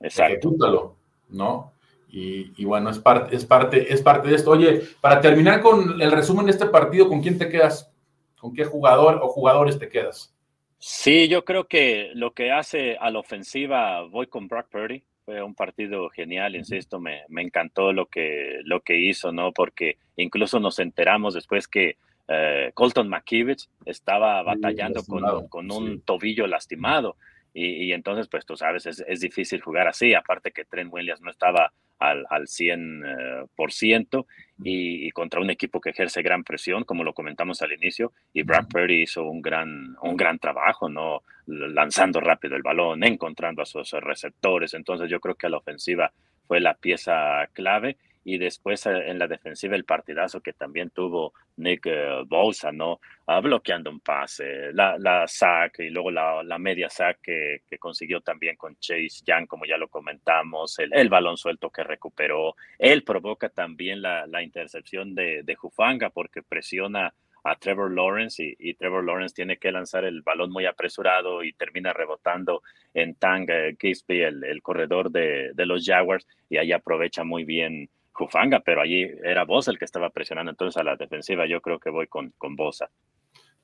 Exacto. 0.00 0.34
Ejecútalo, 0.34 0.96
¿no? 1.30 1.72
Y, 2.10 2.52
y, 2.60 2.64
bueno, 2.66 2.90
es 2.90 2.98
parte, 2.98 3.34
es, 3.34 3.46
parte, 3.46 3.90
es 3.90 4.02
parte 4.02 4.28
de 4.28 4.34
esto. 4.34 4.50
Oye, 4.50 4.82
para 5.00 5.22
terminar 5.22 5.62
con 5.62 6.02
el 6.02 6.12
resumen 6.12 6.44
de 6.44 6.52
este 6.52 6.66
partido, 6.66 7.08
¿con 7.08 7.22
quién 7.22 7.38
te 7.38 7.48
quedas? 7.48 7.90
¿Con 8.38 8.52
qué 8.52 8.66
jugador 8.66 9.20
o 9.22 9.28
jugadores 9.28 9.78
te 9.78 9.88
quedas? 9.88 10.34
Sí, 10.82 11.28
yo 11.28 11.44
creo 11.44 11.68
que 11.68 12.10
lo 12.14 12.32
que 12.32 12.52
hace 12.52 12.96
a 12.96 13.10
la 13.10 13.18
ofensiva, 13.18 14.00
voy 14.04 14.28
con 14.28 14.48
Brock 14.48 14.70
Purdy. 14.70 15.04
Fue 15.26 15.42
un 15.42 15.54
partido 15.54 16.08
genial, 16.08 16.56
insisto, 16.56 16.98
me, 16.98 17.20
me 17.28 17.42
encantó 17.42 17.92
lo 17.92 18.06
que, 18.06 18.60
lo 18.64 18.80
que 18.80 18.96
hizo, 18.98 19.30
¿no? 19.30 19.52
Porque 19.52 19.98
incluso 20.16 20.58
nos 20.58 20.78
enteramos 20.78 21.34
después 21.34 21.68
que 21.68 21.98
eh, 22.28 22.70
Colton 22.72 23.10
McKivitz 23.10 23.68
estaba 23.84 24.42
batallando 24.42 25.04
con, 25.04 25.48
con, 25.48 25.70
un 25.70 26.00
tobillo 26.00 26.46
lastimado. 26.46 27.16
Y, 27.52 27.92
entonces, 27.92 28.28
pues 28.28 28.46
tú 28.46 28.56
sabes, 28.56 28.86
es, 28.86 29.04
es, 29.06 29.20
difícil 29.20 29.60
jugar 29.60 29.86
así. 29.86 30.14
Aparte 30.14 30.50
que 30.50 30.64
Trent 30.64 30.90
Williams 30.90 31.20
no 31.20 31.30
estaba 31.30 31.72
al, 31.98 32.24
al 32.30 32.46
100% 32.46 33.48
por 33.54 33.72
ciento 33.72 34.26
y, 34.62 35.10
contra 35.12 35.40
un 35.40 35.50
equipo 35.50 35.80
que 35.80 35.90
ejerce 35.90 36.22
gran 36.22 36.44
presión, 36.44 36.84
como 36.84 37.04
lo 37.04 37.12
comentamos 37.12 37.62
al 37.62 37.72
inicio, 37.72 38.12
y 38.32 38.42
Brad 38.42 38.66
Purdy 38.68 39.02
hizo 39.02 39.24
un 39.24 39.40
gran, 39.40 39.96
un 40.02 40.16
gran 40.16 40.38
trabajo, 40.38 40.88
¿no? 40.88 41.22
Lanzando 41.46 42.20
rápido 42.20 42.56
el 42.56 42.62
balón, 42.62 43.02
encontrando 43.04 43.62
a 43.62 43.66
sus 43.66 43.90
receptores. 43.92 44.74
Entonces 44.74 45.10
yo 45.10 45.20
creo 45.20 45.34
que 45.34 45.48
la 45.48 45.58
ofensiva 45.58 46.12
fue 46.46 46.60
la 46.60 46.74
pieza 46.74 47.48
clave 47.52 47.96
y 48.24 48.38
después 48.38 48.84
eh, 48.86 49.10
en 49.10 49.18
la 49.18 49.26
defensiva 49.26 49.76
el 49.76 49.84
partidazo 49.84 50.40
que 50.40 50.52
también 50.52 50.90
tuvo 50.90 51.32
Nick 51.56 51.86
eh, 51.86 52.22
Bosa, 52.26 52.72
¿no? 52.72 53.00
Ah, 53.26 53.40
bloqueando 53.40 53.90
un 53.90 54.00
pase, 54.00 54.72
la, 54.72 54.98
la 54.98 55.26
sack 55.26 55.80
y 55.80 55.90
luego 55.90 56.10
la, 56.10 56.58
media 56.58 56.90
sack 56.90 57.20
que, 57.22 57.62
consiguió 57.78 58.20
también 58.20 58.56
con 58.56 58.76
Chase 58.76 59.22
Young, 59.24 59.46
como 59.46 59.64
ya 59.64 59.76
lo 59.76 59.88
comentamos, 59.88 60.78
el, 60.78 60.92
el 60.92 61.08
balón 61.08 61.36
suelto 61.36 61.70
que 61.70 61.84
recuperó. 61.84 62.56
Él 62.78 63.04
provoca 63.04 63.48
también 63.48 64.02
la, 64.02 64.26
la 64.26 64.42
intercepción 64.42 65.14
de, 65.14 65.42
de 65.42 65.54
Jufanga 65.54 66.10
porque 66.10 66.42
presiona 66.42 67.14
a 67.44 67.56
Trevor 67.56 67.90
Lawrence 67.92 68.56
y, 68.58 68.74
Trevor 68.74 69.04
Lawrence 69.04 69.34
tiene 69.34 69.56
que 69.56 69.72
lanzar 69.72 70.04
el 70.04 70.22
balón 70.22 70.50
muy 70.50 70.66
apresurado 70.66 71.42
y 71.42 71.52
termina 71.52 71.92
rebotando 71.92 72.62
en 72.92 73.14
Tang 73.14 73.48
eh, 73.48 73.76
el, 74.08 74.44
el 74.44 74.62
corredor 74.62 75.10
de, 75.10 75.52
de, 75.54 75.66
los 75.66 75.84
Jaguars, 75.84 76.26
y 76.48 76.58
ahí 76.58 76.72
aprovecha 76.72 77.24
muy 77.24 77.44
bien 77.44 77.88
Jufanga, 78.20 78.60
pero 78.60 78.82
allí 78.82 79.02
era 79.24 79.44
Bosa 79.44 79.70
el 79.70 79.78
que 79.78 79.86
estaba 79.86 80.10
presionando 80.10 80.50
entonces 80.50 80.78
a 80.80 80.84
la 80.84 80.96
defensiva. 80.96 81.46
Yo 81.46 81.60
creo 81.60 81.78
que 81.78 81.90
voy 81.90 82.06
con, 82.06 82.32
con 82.36 82.54
Bosa. 82.54 82.90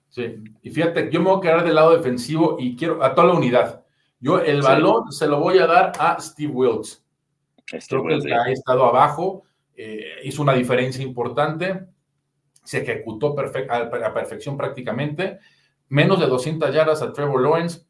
Sí, 0.09 0.37
y 0.63 0.71
fíjate, 0.71 1.11
yo 1.11 1.21
me 1.21 1.31
voy 1.31 1.39
a 1.39 1.41
quedar 1.43 1.65
del 1.65 1.75
lado 1.75 1.97
defensivo 1.97 2.57
y 2.59 2.75
quiero 2.77 3.03
a 3.05 3.15
toda 3.15 3.29
la 3.29 3.35
unidad. 3.35 3.85
Yo 4.19 4.41
el 4.41 4.63
balón 4.63 5.13
se 5.13 5.27
lo 5.27 5.41
voy 5.41 5.59
a 5.59 5.67
dar 5.67 5.93
a 5.99 6.19
Steve 6.21 6.53
Wilkes. 6.53 7.05
creo 7.89 8.05
que 8.07 8.35
ha 8.35 8.51
estado 8.51 8.87
abajo, 8.87 9.43
eh, 9.77 10.21
hizo 10.25 10.43
una 10.43 10.55
diferencia 10.55 11.05
importante, 11.05 11.87
se 12.65 12.79
ejecutó 12.79 13.39
a, 13.39 14.15
perfección 14.15 14.57
prácticamente, 14.57 15.39
menos 15.89 16.19
de 16.19 16.27
200 16.27 16.75
yardas 16.75 17.03
a 17.03 17.13
Trevor 17.13 17.43
Lawrence, 17.43 17.87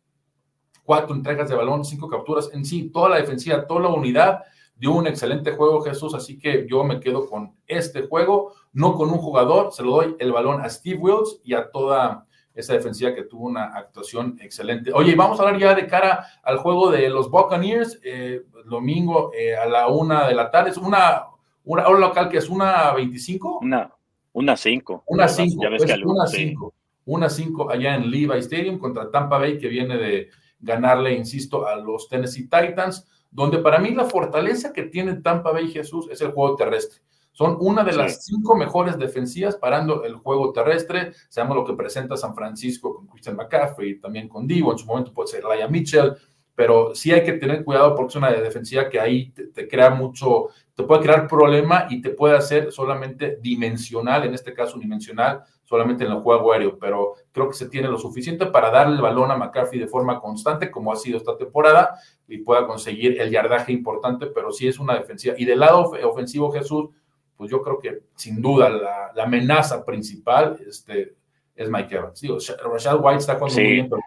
cuatro 0.83 1.15
entregas 1.15 1.49
de 1.49 1.55
balón, 1.55 1.85
cinco 1.85 2.09
capturas, 2.09 2.51
en 2.53 2.65
sí, 2.65 2.91
toda 2.91 3.11
la 3.11 3.17
defensiva, 3.17 3.67
toda 3.67 3.83
la 3.83 3.89
unidad 3.89 4.43
dio 4.77 4.93
un 4.93 5.07
excelente 5.07 5.53
juego 5.53 5.81
Jesús, 5.83 6.15
así 6.15 6.39
que 6.39 6.67
yo 6.69 6.85
me 6.85 7.01
quedo 7.01 7.29
con 7.29 7.55
este 7.67 8.03
juego, 8.07 8.53
no 8.73 8.95
con 8.95 9.11
un 9.11 9.19
jugador, 9.19 9.73
se 9.73 9.83
lo 9.83 9.93
doy 9.93 10.17
el 10.19 10.33
balón 10.33 10.61
a 10.61 10.69
Steve 10.69 10.99
Wills 10.99 11.41
y 11.45 11.55
a 11.55 11.71
toda 11.71 12.27
esa 12.55 12.75
defensiva 12.75 13.15
que 13.15 13.25
tuvo 13.25 13.47
una 13.47 13.67
actuación 13.67 14.39
excelente. 14.41 14.91
Oye, 14.93 15.15
vamos 15.15 15.39
a 15.39 15.43
hablar 15.43 15.61
ya 15.61 15.75
de 15.75 15.87
cara 15.87 16.27
al 16.43 16.59
juego 16.59 16.91
de 16.91 17.09
los 17.09 17.31
Buccaneers, 17.31 18.01
eh, 18.03 18.43
domingo 18.65 19.31
eh, 19.35 19.55
a 19.57 19.67
la 19.67 19.89
una 19.89 20.27
de 20.27 20.35
la 20.35 20.51
tarde, 20.51 20.71
es 20.71 20.79
una, 20.79 21.27
una 21.65 21.87
hora 21.87 21.99
local 21.99 22.29
que 22.29 22.39
es 22.39 22.49
una 22.49 22.93
25. 22.93 23.61
Una, 23.61 23.93
una 24.33 24.57
5. 24.57 25.05
Una 25.07 25.29
5, 25.29 25.63
pues, 25.69 26.03
una 26.05 26.27
5. 26.27 26.75
Una 27.05 27.29
5 27.29 27.71
allá 27.71 27.95
en 27.95 28.11
Levi 28.11 28.39
Stadium 28.39 28.79
contra 28.79 29.11
Tampa 29.11 29.39
Bay 29.39 29.59
que 29.59 29.69
viene 29.69 29.97
de 29.97 30.31
ganarle, 30.59 31.13
insisto, 31.13 31.67
a 31.67 31.77
los 31.77 32.09
Tennessee 32.09 32.49
Titans 32.49 33.07
donde 33.37 33.59
para 33.59 33.79
mí 33.79 33.91
la 33.91 34.07
fortaleza 34.07 34.73
que 34.73 34.85
tiene 34.85 35.17
Tampa 35.17 35.53
Bay 35.53 35.69
Jesús 35.69 36.09
es 36.11 36.23
el 36.23 36.33
juego 36.33 36.57
terrestre. 36.57 37.03
Son 37.33 37.59
una 37.61 37.85
de 37.85 37.93
las 37.93 38.25
cinco 38.25 38.57
mejores 38.57 38.97
defensivas 38.99 39.57
parando 39.57 40.05
el 40.05 40.15
juego 40.15 40.55
terrestre. 40.55 41.13
Sabemos 41.29 41.59
lo 41.59 41.67
que 41.67 41.75
presenta 41.75 42.17
San 42.17 42.35
Francisco 42.35 42.95
con 42.95 43.07
Christian 43.09 43.37
McCaffrey, 43.37 44.01
también 44.01 44.27
con 44.27 44.47
Divo, 44.47 44.73
en 44.73 44.79
su 44.79 44.87
momento 44.87 45.13
puede 45.13 45.29
ser 45.29 45.45
Ryan 45.45 45.71
Mitchell, 45.71 46.17
pero 46.57 46.95
sí 46.95 47.13
hay 47.13 47.23
que 47.23 47.35
tener 47.35 47.63
cuidado 47.63 47.95
porque 47.95 48.13
es 48.13 48.17
una 48.17 48.33
defensiva 48.33 48.89
que 48.89 48.99
ahí 48.99 49.31
te, 49.31 49.69
crea 49.69 49.91
mucho, 49.91 50.49
te 50.75 50.85
puede 50.85 51.03
crear 51.03 51.29
problema 51.29 51.87
y 51.91 52.01
te 52.01 52.11
puede 52.11 52.35
hacer 52.35 52.73
solamente 52.73 53.37
dimensional, 53.43 54.25
en 54.25 54.33
este 54.33 54.55
caso 54.55 54.77
unidimensional, 54.77 55.43
solamente 55.65 56.05
en 56.05 56.13
el 56.13 56.21
juego 56.21 56.53
aéreo, 56.53 56.79
pero 56.79 57.15
creo 57.31 57.49
que 57.49 57.55
se 57.55 57.69
tiene 57.69 57.89
lo 57.89 57.99
suficiente 57.99 58.47
para 58.47 58.71
darle 58.71 58.97
el 58.97 59.03
balón 59.03 59.31
a 59.31 59.37
McCarthy 59.37 59.79
de 59.79 59.87
forma 59.87 60.19
constante, 60.19 60.71
como 60.71 60.91
ha 60.91 60.97
sido 60.97 61.19
esta 61.19 61.37
temporada, 61.37 61.99
y 62.27 62.39
pueda 62.39 62.67
conseguir 62.67 63.21
el 63.21 63.31
yardaje 63.31 63.73
importante, 63.73 64.27
pero 64.29 64.51
sí 64.51 64.67
es 64.67 64.79
una 64.79 64.95
defensiva. 64.95 65.35
Y 65.37 65.45
del 65.45 65.61
lado 65.61 65.93
ofensivo, 66.05 66.51
Jesús, 66.51 66.89
pues 67.37 67.51
yo 67.51 67.61
creo 67.61 67.79
que 67.79 68.01
sin 68.15 68.41
duda 68.41 68.71
la, 68.71 69.13
amenaza 69.23 69.85
principal 69.85 70.59
este, 70.67 71.17
es 71.55 71.69
Mike 71.69 71.97
Evans. 71.97 72.19
Digo, 72.19 72.39
Rashad 72.65 72.99
White 72.99 73.19
está 73.19 73.35
jugando 73.35 73.61
muy 73.61 73.73
bien, 73.73 73.91
pero 73.91 74.03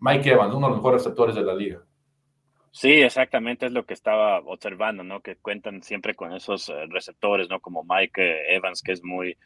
Mike 0.00 0.30
Evans, 0.30 0.54
uno 0.54 0.66
de 0.66 0.70
los 0.72 0.78
mejores 0.80 1.02
receptores 1.02 1.34
de 1.34 1.42
la 1.42 1.54
liga. 1.54 1.80
Sí, 2.74 2.90
exactamente 2.90 3.66
es 3.66 3.72
lo 3.72 3.86
que 3.86 3.94
estaba 3.94 4.40
observando, 4.40 5.04
¿no? 5.04 5.20
Que 5.22 5.36
cuentan 5.36 5.80
siempre 5.84 6.14
con 6.16 6.32
esos 6.34 6.68
eh, 6.68 6.86
receptores, 6.88 7.48
¿no? 7.48 7.60
Como 7.60 7.84
Mike 7.84 8.52
Evans, 8.52 8.82
que 8.82 8.90
es 8.92 9.04
muy, 9.04 9.36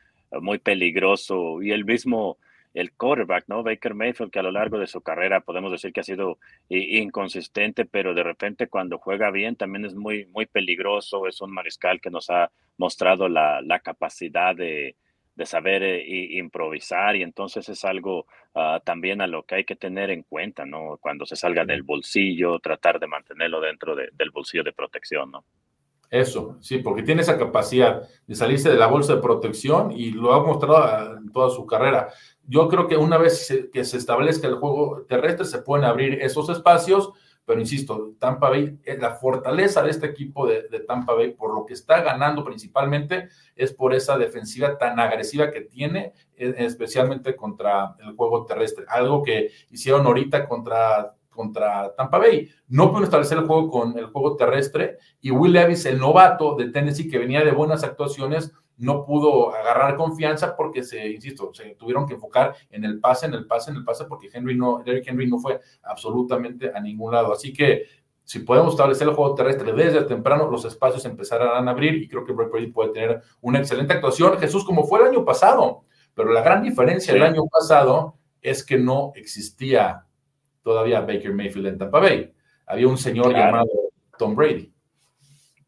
muy 0.41 0.59
peligroso, 0.59 1.61
y 1.62 1.73
el 1.73 1.85
mismo, 1.85 2.38
el 2.73 2.93
quarterback, 2.93 3.45
¿no? 3.47 3.62
Baker 3.62 3.95
Mayfield, 3.95 4.31
que 4.31 4.38
a 4.38 4.43
lo 4.43 4.51
largo 4.51 4.79
de 4.79 4.87
su 4.87 5.03
carrera 5.03 5.41
podemos 5.43 5.71
decir 5.71 5.93
que 5.93 6.01
ha 6.01 6.05
sido 6.05 6.38
inconsistente, 6.71 7.85
pero 7.85 8.14
de 8.14 8.23
repente 8.23 8.69
cuando 8.69 8.97
juega 8.99 9.31
bien 9.31 9.57
también 9.57 9.85
es 9.85 9.95
muy, 9.95 10.25
muy 10.27 10.47
peligroso, 10.47 11.27
es 11.27 11.43
un 11.43 11.53
mariscal 11.53 12.01
que 12.01 12.11
nos 12.11 12.31
ha 12.31 12.51
mostrado 12.79 13.29
la, 13.29 13.61
la 13.61 13.81
capacidad 13.81 14.57
de, 14.57 14.97
de 15.38 15.46
saber 15.46 15.85
eh, 15.85 16.05
improvisar 16.33 17.14
y 17.14 17.22
entonces 17.22 17.68
es 17.68 17.85
algo 17.85 18.27
ah, 18.57 18.81
también 18.85 19.20
a 19.20 19.29
lo 19.29 19.44
que 19.44 19.55
hay 19.55 19.64
que 19.64 19.77
tener 19.77 20.11
en 20.11 20.24
cuenta, 20.24 20.66
¿no? 20.66 20.98
Cuando 21.01 21.24
se 21.27 21.37
salga 21.37 21.64
del 21.64 21.85
bolsillo, 21.85 22.59
tratar 22.59 22.98
de 22.98 23.07
mantenerlo 23.07 23.61
dentro 23.61 23.94
del 23.94 24.31
bolsillo 24.33 24.64
de 24.64 24.72
protección, 24.72 25.31
¿no? 25.31 25.44
Eso, 26.11 26.57
sí, 26.61 26.79
porque 26.79 27.05
tiene 27.05 27.22
esa 27.22 27.38
capacidad 27.38 28.03
de 28.27 28.35
salirse 28.35 28.68
de 28.68 28.79
la 28.79 28.88
bolsa 28.88 29.14
de 29.14 29.22
protección 29.22 29.92
y 29.92 30.11
lo 30.11 30.33
ha 30.33 30.42
mostrado 30.42 30.79
ah, 30.79 31.16
en 31.18 31.31
toda 31.31 31.51
su 31.51 31.64
carrera. 31.66 32.09
Yo 32.44 32.66
creo 32.66 32.88
que 32.88 32.96
una 32.96 33.16
vez 33.16 33.70
que 33.72 33.85
se 33.85 33.96
establezca 33.96 34.48
el 34.48 34.57
juego 34.57 35.05
terrestre 35.09 35.44
se 35.44 35.62
pueden 35.62 35.85
abrir 35.85 36.14
esos 36.20 36.48
espacios 36.48 37.12
pero 37.48 37.61
insisto, 37.61 38.12
Tampa 38.18 38.50
Bay, 38.50 38.78
la 39.00 39.14
fortaleza 39.14 39.82
de 39.82 39.88
este 39.88 40.06
equipo 40.06 40.46
de, 40.46 40.64
Tampa 40.87 41.14
Bay, 41.14 41.32
por 41.32 41.54
lo 41.54 41.64
que 41.64 41.72
está 41.72 42.02
ganando 42.02 42.44
principalmente, 42.44 43.30
es 43.56 43.72
por 43.72 43.94
esa 43.94 44.18
defensiva 44.18 44.76
tan 44.76 45.00
agresiva 45.00 45.50
que 45.50 45.62
tiene, 45.62 46.12
e, 46.37 46.54
especialmente 46.58 47.34
contra 47.34 47.96
el 48.00 48.14
juego 48.16 48.44
terrestre. 48.44 48.84
Algo 48.87 49.22
que 49.22 49.50
hicieron 49.70 50.04
ahorita 50.04 50.46
contra, 50.46 51.14
contra 51.30 51.94
Tampa 51.94 52.18
Bay. 52.18 52.50
No 52.68 52.88
pudieron 52.88 53.04
establecer 53.04 53.38
el 53.38 53.46
juego 53.46 53.70
con 53.70 53.98
el 53.98 54.08
juego 54.08 54.37
terrestre 54.37 54.98
y 55.22 55.30
Will 55.30 55.54
Levis, 55.54 55.87
el 55.87 55.98
novato 55.98 56.54
de 56.54 56.68
Tennessee, 56.68 57.08
que 57.08 57.16
venía 57.16 57.42
de 57.42 57.52
buenas 57.52 57.82
actuaciones, 57.82 58.52
no 58.79 59.05
pudo 59.05 59.55
agarrar 59.55 59.97
confianza 59.97 60.57
porque 60.57 60.83
se, 60.83 61.09
insisto, 61.09 61.53
se 61.53 61.75
tuvieron 61.75 62.07
que 62.07 62.14
enfocar 62.14 62.55
en 62.71 62.85
el 62.85 63.01
pase, 63.01 63.27
en 63.27 63.35
el 63.35 63.47
pase, 63.47 63.71
en 63.71 63.79
el 63.79 63.85
pase, 63.85 64.05
porque 64.07 64.31
Henry 64.33 64.57
no, 64.57 64.83
Derrick 64.85 65.07
Henry 65.07 65.29
no 65.29 65.38
fue 65.38 65.61
absolutamente 65.83 66.71
a 66.75 66.81
ningún 66.81 67.12
lado. 67.12 67.33
Así 67.33 67.53
que 67.53 67.85
si 68.23 68.41
podemos 68.41 68.75
establecer 68.75 69.09
el 69.09 69.14
juego 69.14 69.35
terrestre 69.35 69.73
desde 69.73 70.03
temprano, 70.03 70.51
los 70.51 70.64
espacios 70.64 71.05
empezarán 71.07 71.67
a 71.67 71.71
abrir 71.71 71.95
y 71.95 72.09
creo 72.09 72.25
que 72.25 72.33
Brock 72.33 72.51
Purdy 72.51 72.67
puede 72.67 72.93
tener 72.93 73.23
una 73.41 73.59
excelente 73.59 73.95
actuación. 73.95 74.38
Jesús, 74.38 74.64
como 74.64 74.85
fue 74.85 75.01
el 75.01 75.07
año 75.07 75.25
pasado, 75.25 75.85
pero 76.14 76.33
la 76.33 76.43
gran 76.43 76.62
diferencia 76.62 77.14
del 77.14 77.23
año 77.23 77.47
pasado 77.51 78.19
es 78.43 78.64
que 78.64 78.79
no 78.79 79.12
existía 79.14 80.05
todavía 80.62 81.01
Baker 81.01 81.33
Mayfield 81.33 81.67
en 81.69 81.79
Tampa 81.79 82.01
Bay. 82.01 82.33
Había 82.67 82.88
un 82.88 82.99
señor 82.99 83.33
llamado 83.33 83.71
Tom 84.19 84.35
Brady. 84.35 84.73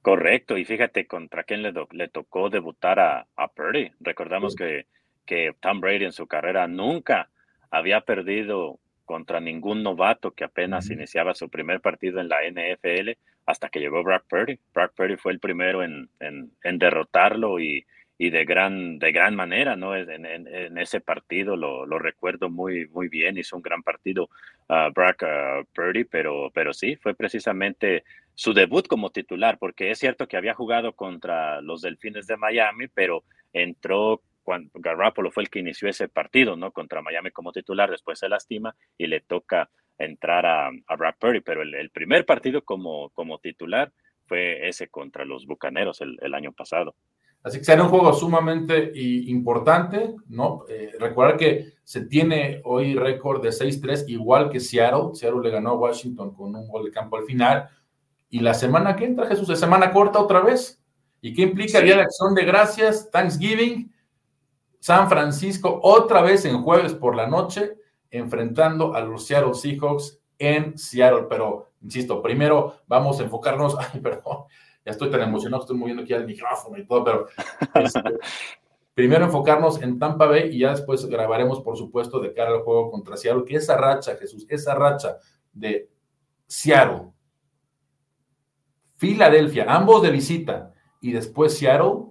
Correcto, 0.03 0.57
y 0.57 0.65
fíjate 0.65 1.07
contra 1.07 1.45
quién 1.45 1.63
le, 1.63 1.73
le 1.91 2.09
tocó 2.09 2.49
debutar 2.49 2.99
a, 2.99 3.27
a 3.37 3.49
Purdy. 3.49 3.93
Recordamos 4.01 4.55
que, 4.55 4.87
que 5.27 5.55
Tom 5.61 5.81
Brady 5.81 6.07
en 6.07 6.13
su 6.13 6.27
carrera 6.27 6.67
nunca 6.67 7.29
había 7.71 8.01
perdido 8.01 8.79
contra 9.05 9.41
ningún 9.41 9.83
novato 9.83 10.31
que 10.31 10.45
apenas 10.45 10.89
iniciaba 10.91 11.35
su 11.35 11.51
primer 11.51 11.81
partido 11.81 12.21
en 12.21 12.29
la 12.29 12.39
NFL 12.49 13.11
hasta 13.45 13.69
que 13.69 13.81
llegó 13.81 14.03
Brock 14.03 14.25
Purdy. 14.29 14.59
Brock 14.73 14.95
Purdy 14.95 15.17
fue 15.17 15.33
el 15.33 15.41
primero 15.41 15.83
en, 15.83 16.09
en, 16.21 16.53
en 16.63 16.79
derrotarlo 16.79 17.59
y, 17.59 17.85
y, 18.17 18.31
de, 18.31 18.45
gran, 18.45 18.99
de 18.99 19.13
gran 19.13 19.35
manera, 19.35 19.77
¿no? 19.77 19.97
En, 19.97 20.25
en 20.25 20.79
ese 20.79 21.01
partido 21.01 21.57
lo, 21.57 21.85
lo, 21.87 21.99
recuerdo 21.99 22.49
muy, 22.49 22.87
muy 22.89 23.09
bien, 23.09 23.37
hizo 23.37 23.57
un 23.57 23.63
gran 23.63 23.83
partido 23.83 24.31
uh, 24.69 24.93
Brock 24.95 25.25
uh, 25.25 25.65
Purdy, 25.75 26.05
pero, 26.05 26.51
pero 26.55 26.73
sí, 26.73 26.97
fue 26.97 27.15
precisamente 27.15 28.05
su 28.35 28.55
debut 28.55 28.87
como 28.87 29.11
titular, 29.11 29.59
porque 29.59 29.91
es 29.91 29.99
cierto 29.99 30.27
que 30.29 30.37
había 30.37 30.55
jugado 30.55 30.95
contra 30.95 31.61
los 31.61 31.83
Delfines 31.83 32.27
de 32.27 32.37
Miami, 32.37 32.89
pero 32.89 33.25
entró 33.53 34.23
cuando 34.43 34.71
Garoppolo 34.75 35.31
fue 35.31 35.45
el 35.45 35.51
que 35.51 35.61
inició 35.61 35.89
ese 35.89 36.09
partido, 36.09 36.57
¿no? 36.57 36.73
Contra 36.73 37.03
Miami 37.03 37.31
como 37.31 37.53
titular, 37.53 37.91
después 37.91 38.19
se 38.19 38.29
lastima 38.29 38.75
y 38.97 39.07
le 39.07 39.21
toca 39.21 39.71
entrar 39.99 40.47
a, 40.47 40.71
a 40.87 40.97
Brad 40.97 41.15
Purdy, 41.19 41.41
pero 41.41 41.63
el, 41.63 41.91
primer 41.91 42.25
partido 42.25 42.65
como, 42.65 43.11
como 43.11 43.39
titular 43.39 43.93
fue 44.27 44.69
ese 44.69 44.89
contra 44.89 45.25
los 45.25 45.47
Bucaneros 45.47 46.01
el, 46.01 46.35
año 46.35 46.53
pasado. 46.53 46.95
Así 47.43 47.59
que 47.59 47.65
será 47.65 47.83
un 47.83 47.89
juego 47.89 48.13
sumamente 48.13 48.93
importante, 48.95 50.15
¿no? 50.29 50.65
Eh, 50.69 50.93
recordar 50.99 51.37
que 51.37 51.75
se 51.85 52.07
tiene 52.07 52.61
hoy 52.65 52.95
récord 52.95 53.43
de 53.43 53.49
6-3, 53.49 54.05
igual 54.09 54.51
que 54.51 54.61
Seattle. 54.61 55.15
Seattle 55.15 55.43
le 55.43 55.51
ganó 55.51 55.71
a 55.71 55.79
Washington 55.79 56.35
con 56.35 56.55
un 56.55 56.69
gol 56.69 56.85
de 56.85 56.91
campo 56.91 57.17
al 57.17 57.25
final. 57.25 57.69
Y 58.31 58.41
la 58.41 58.55
semana 58.55 58.97
que 58.97 59.05
entra, 59.05 59.27
Jesús, 59.27 59.51
es 59.51 59.59
semana 59.59 59.93
corta 59.93 60.21
otra 60.21 60.41
vez. 60.41 60.81
¿Y 61.21 61.35
qué 61.35 61.43
implica 61.43 61.81
Día 61.81 61.97
de 61.97 62.03
Acción 62.03 62.35
de 62.35 62.45
Gracias, 62.45 63.11
Thanksgiving, 63.11 63.93
San 64.79 65.09
Francisco, 65.09 65.81
otra 65.83 66.23
vez 66.23 66.45
en 66.47 66.63
jueves 66.63 66.95
por 66.95 67.15
la 67.15 67.27
noche, 67.27 67.77
enfrentando 68.11 68.95
a 68.95 69.01
los 69.01 69.27
Seattle 69.27 69.55
Seahawks 69.55 70.21
en 70.39 70.79
Seattle. 70.79 71.27
Pero, 71.29 71.73
insisto, 71.83 72.23
primero 72.23 72.77
vamos 72.87 73.21
a 73.21 73.25
enfocarnos, 73.25 73.77
ay, 73.93 74.01
perdón, 74.01 74.45
ya 74.85 74.93
estoy 74.93 75.11
tan 75.11 75.21
emocionado, 75.21 75.63
estoy 75.63 75.77
moviendo 75.77 76.03
aquí 76.03 76.15
al 76.15 76.27
micrófono 76.27 76.79
y 76.79 76.87
todo, 76.87 77.05
pero 77.05 77.27
este, 77.75 78.01
primero 78.95 79.27
enfocarnos 79.27 79.83
en 79.83 79.99
Tampa 79.99 80.27
Bay 80.27 80.49
y 80.55 80.61
ya 80.61 80.71
después 80.71 81.05
grabaremos, 81.05 81.61
por 81.61 81.77
supuesto, 81.77 82.19
de 82.21 82.33
cara 82.33 82.51
al 82.51 82.63
juego 82.63 82.91
contra 82.91 83.17
Seattle, 83.19 83.45
que 83.45 83.57
esa 83.57 83.77
racha, 83.77 84.17
Jesús, 84.17 84.47
esa 84.49 84.75
racha 84.75 85.19
de 85.53 85.91
Seattle, 86.47 87.11
Filadelfia, 89.01 89.65
ambos 89.67 90.03
de 90.03 90.11
visita, 90.11 90.75
y 91.01 91.13
después 91.13 91.57
Seattle, 91.57 92.11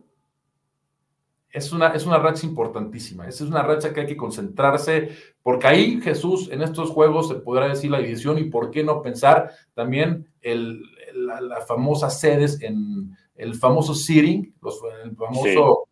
es 1.51 1.71
una, 1.71 1.89
es 1.89 2.03
una 2.07 2.17
racha 2.17 2.47
importantísima. 2.47 3.27
Esa 3.27 3.43
es 3.43 3.49
una 3.51 3.61
racha 3.61 3.93
que 3.93 4.01
hay 4.01 4.07
que 4.07 4.17
concentrarse, 4.17 5.09
porque 5.43 5.67
ahí 5.67 6.01
Jesús, 6.01 6.49
en 6.51 6.63
estos 6.63 6.89
juegos, 6.89 7.27
se 7.27 7.35
podrá 7.35 7.67
decir 7.67 7.91
la 7.91 7.99
división 7.99 8.39
y 8.39 8.45
por 8.45 8.71
qué 8.71 8.83
no 8.83 9.03
pensar 9.03 9.51
también 9.75 10.33
el, 10.41 10.81
la, 11.13 11.61
famosa 11.61 12.09
sedes 12.09 12.59
en 12.63 13.15
el 13.35 13.53
famoso 13.53 13.93
seeding, 13.93 14.55
los, 14.59 14.81
el 15.03 15.15
famoso... 15.15 15.83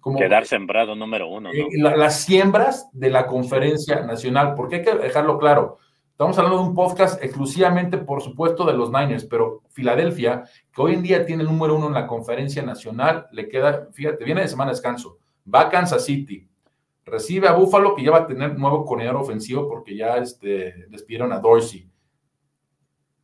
Como, 0.00 0.18
Quedar 0.18 0.46
sembrado 0.46 0.96
número 0.96 1.28
uno. 1.28 1.50
Eh, 1.52 1.68
las 1.78 2.24
siembras 2.24 2.88
de 2.92 3.10
la 3.10 3.28
conferencia 3.28 4.04
nacional, 4.04 4.54
porque 4.56 4.76
hay 4.76 4.82
que 4.82 4.96
dejarlo 4.96 5.38
claro. 5.38 5.78
Estamos 6.20 6.36
hablando 6.36 6.58
de 6.58 6.68
un 6.68 6.74
podcast 6.74 7.24
exclusivamente, 7.24 7.96
por 7.96 8.20
supuesto, 8.20 8.66
de 8.66 8.74
los 8.74 8.90
Niners, 8.90 9.24
pero 9.24 9.62
Filadelfia, 9.70 10.44
que 10.70 10.82
hoy 10.82 10.92
en 10.92 11.02
día 11.02 11.24
tiene 11.24 11.44
el 11.44 11.48
número 11.48 11.74
uno 11.76 11.86
en 11.86 11.94
la 11.94 12.06
conferencia 12.06 12.62
nacional, 12.62 13.26
le 13.32 13.48
queda, 13.48 13.88
fíjate, 13.90 14.22
viene 14.22 14.42
de 14.42 14.48
semana 14.48 14.70
de 14.70 14.74
descanso, 14.74 15.16
va 15.46 15.62
a 15.62 15.68
Kansas 15.70 16.04
City, 16.04 16.46
recibe 17.06 17.48
a 17.48 17.52
Buffalo, 17.52 17.94
que 17.96 18.04
ya 18.04 18.10
va 18.10 18.18
a 18.18 18.26
tener 18.26 18.58
nuevo 18.58 18.84
coordinador 18.84 19.22
ofensivo 19.22 19.66
porque 19.66 19.96
ya 19.96 20.18
este, 20.18 20.84
despidieron 20.90 21.32
a 21.32 21.38
Dorsey. 21.38 21.88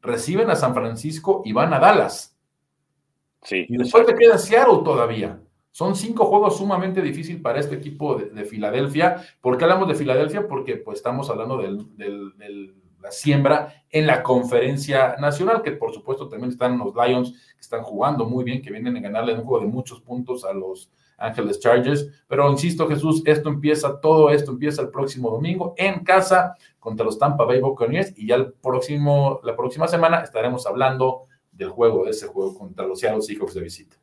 Reciben 0.00 0.48
a 0.48 0.56
San 0.56 0.72
Francisco 0.72 1.42
y 1.44 1.52
van 1.52 1.74
a 1.74 1.78
Dallas. 1.78 2.34
Sí, 3.42 3.66
y 3.68 3.76
después 3.76 4.06
te 4.06 4.14
queda 4.14 4.38
Seattle 4.38 4.80
todavía. 4.82 5.38
Son 5.70 5.94
cinco 5.94 6.24
juegos 6.24 6.56
sumamente 6.56 7.02
difíciles 7.02 7.42
para 7.42 7.60
este 7.60 7.74
equipo 7.74 8.14
de, 8.14 8.44
Filadelfia. 8.46 9.22
¿Por 9.42 9.58
qué 9.58 9.64
hablamos 9.64 9.86
de 9.86 9.94
Filadelfia? 9.94 10.48
Porque 10.48 10.76
pues 10.76 10.96
estamos 10.96 11.28
hablando 11.28 11.58
del 11.58 12.85
siembra 13.10 13.84
en 13.90 14.06
la 14.06 14.22
conferencia 14.22 15.16
nacional, 15.18 15.62
que 15.62 15.72
por 15.72 15.92
supuesto 15.92 16.28
también 16.28 16.50
están 16.50 16.78
los 16.78 16.94
Lions, 16.94 17.32
que 17.54 17.60
están 17.60 17.82
jugando 17.82 18.24
muy 18.24 18.44
bien, 18.44 18.62
que 18.62 18.70
vienen 18.70 18.96
a 18.96 19.00
ganarle 19.00 19.34
un 19.34 19.44
juego 19.44 19.64
de 19.64 19.70
muchos 19.70 20.00
puntos 20.00 20.44
a 20.44 20.52
los 20.52 20.90
Ángeles 21.18 21.60
Chargers. 21.60 22.08
Pero 22.28 22.50
insisto, 22.50 22.88
Jesús, 22.88 23.22
esto 23.24 23.48
empieza, 23.48 24.00
todo 24.00 24.30
esto 24.30 24.52
empieza 24.52 24.82
el 24.82 24.90
próximo 24.90 25.30
domingo 25.30 25.74
en 25.76 26.04
casa 26.04 26.54
contra 26.78 27.04
los 27.04 27.18
Tampa 27.18 27.44
Bay 27.44 27.60
Buccaneers 27.60 28.12
y 28.16 28.26
ya 28.26 28.36
el 28.36 28.52
próximo, 28.52 29.40
la 29.42 29.56
próxima 29.56 29.88
semana 29.88 30.20
estaremos 30.20 30.66
hablando 30.66 31.24
del 31.52 31.70
juego, 31.70 32.04
de 32.04 32.10
ese 32.10 32.26
juego 32.26 32.56
contra 32.56 32.86
los 32.86 33.00
Seattle 33.00 33.22
Seahawks 33.22 33.54
de 33.54 33.62
visita. 33.62 33.96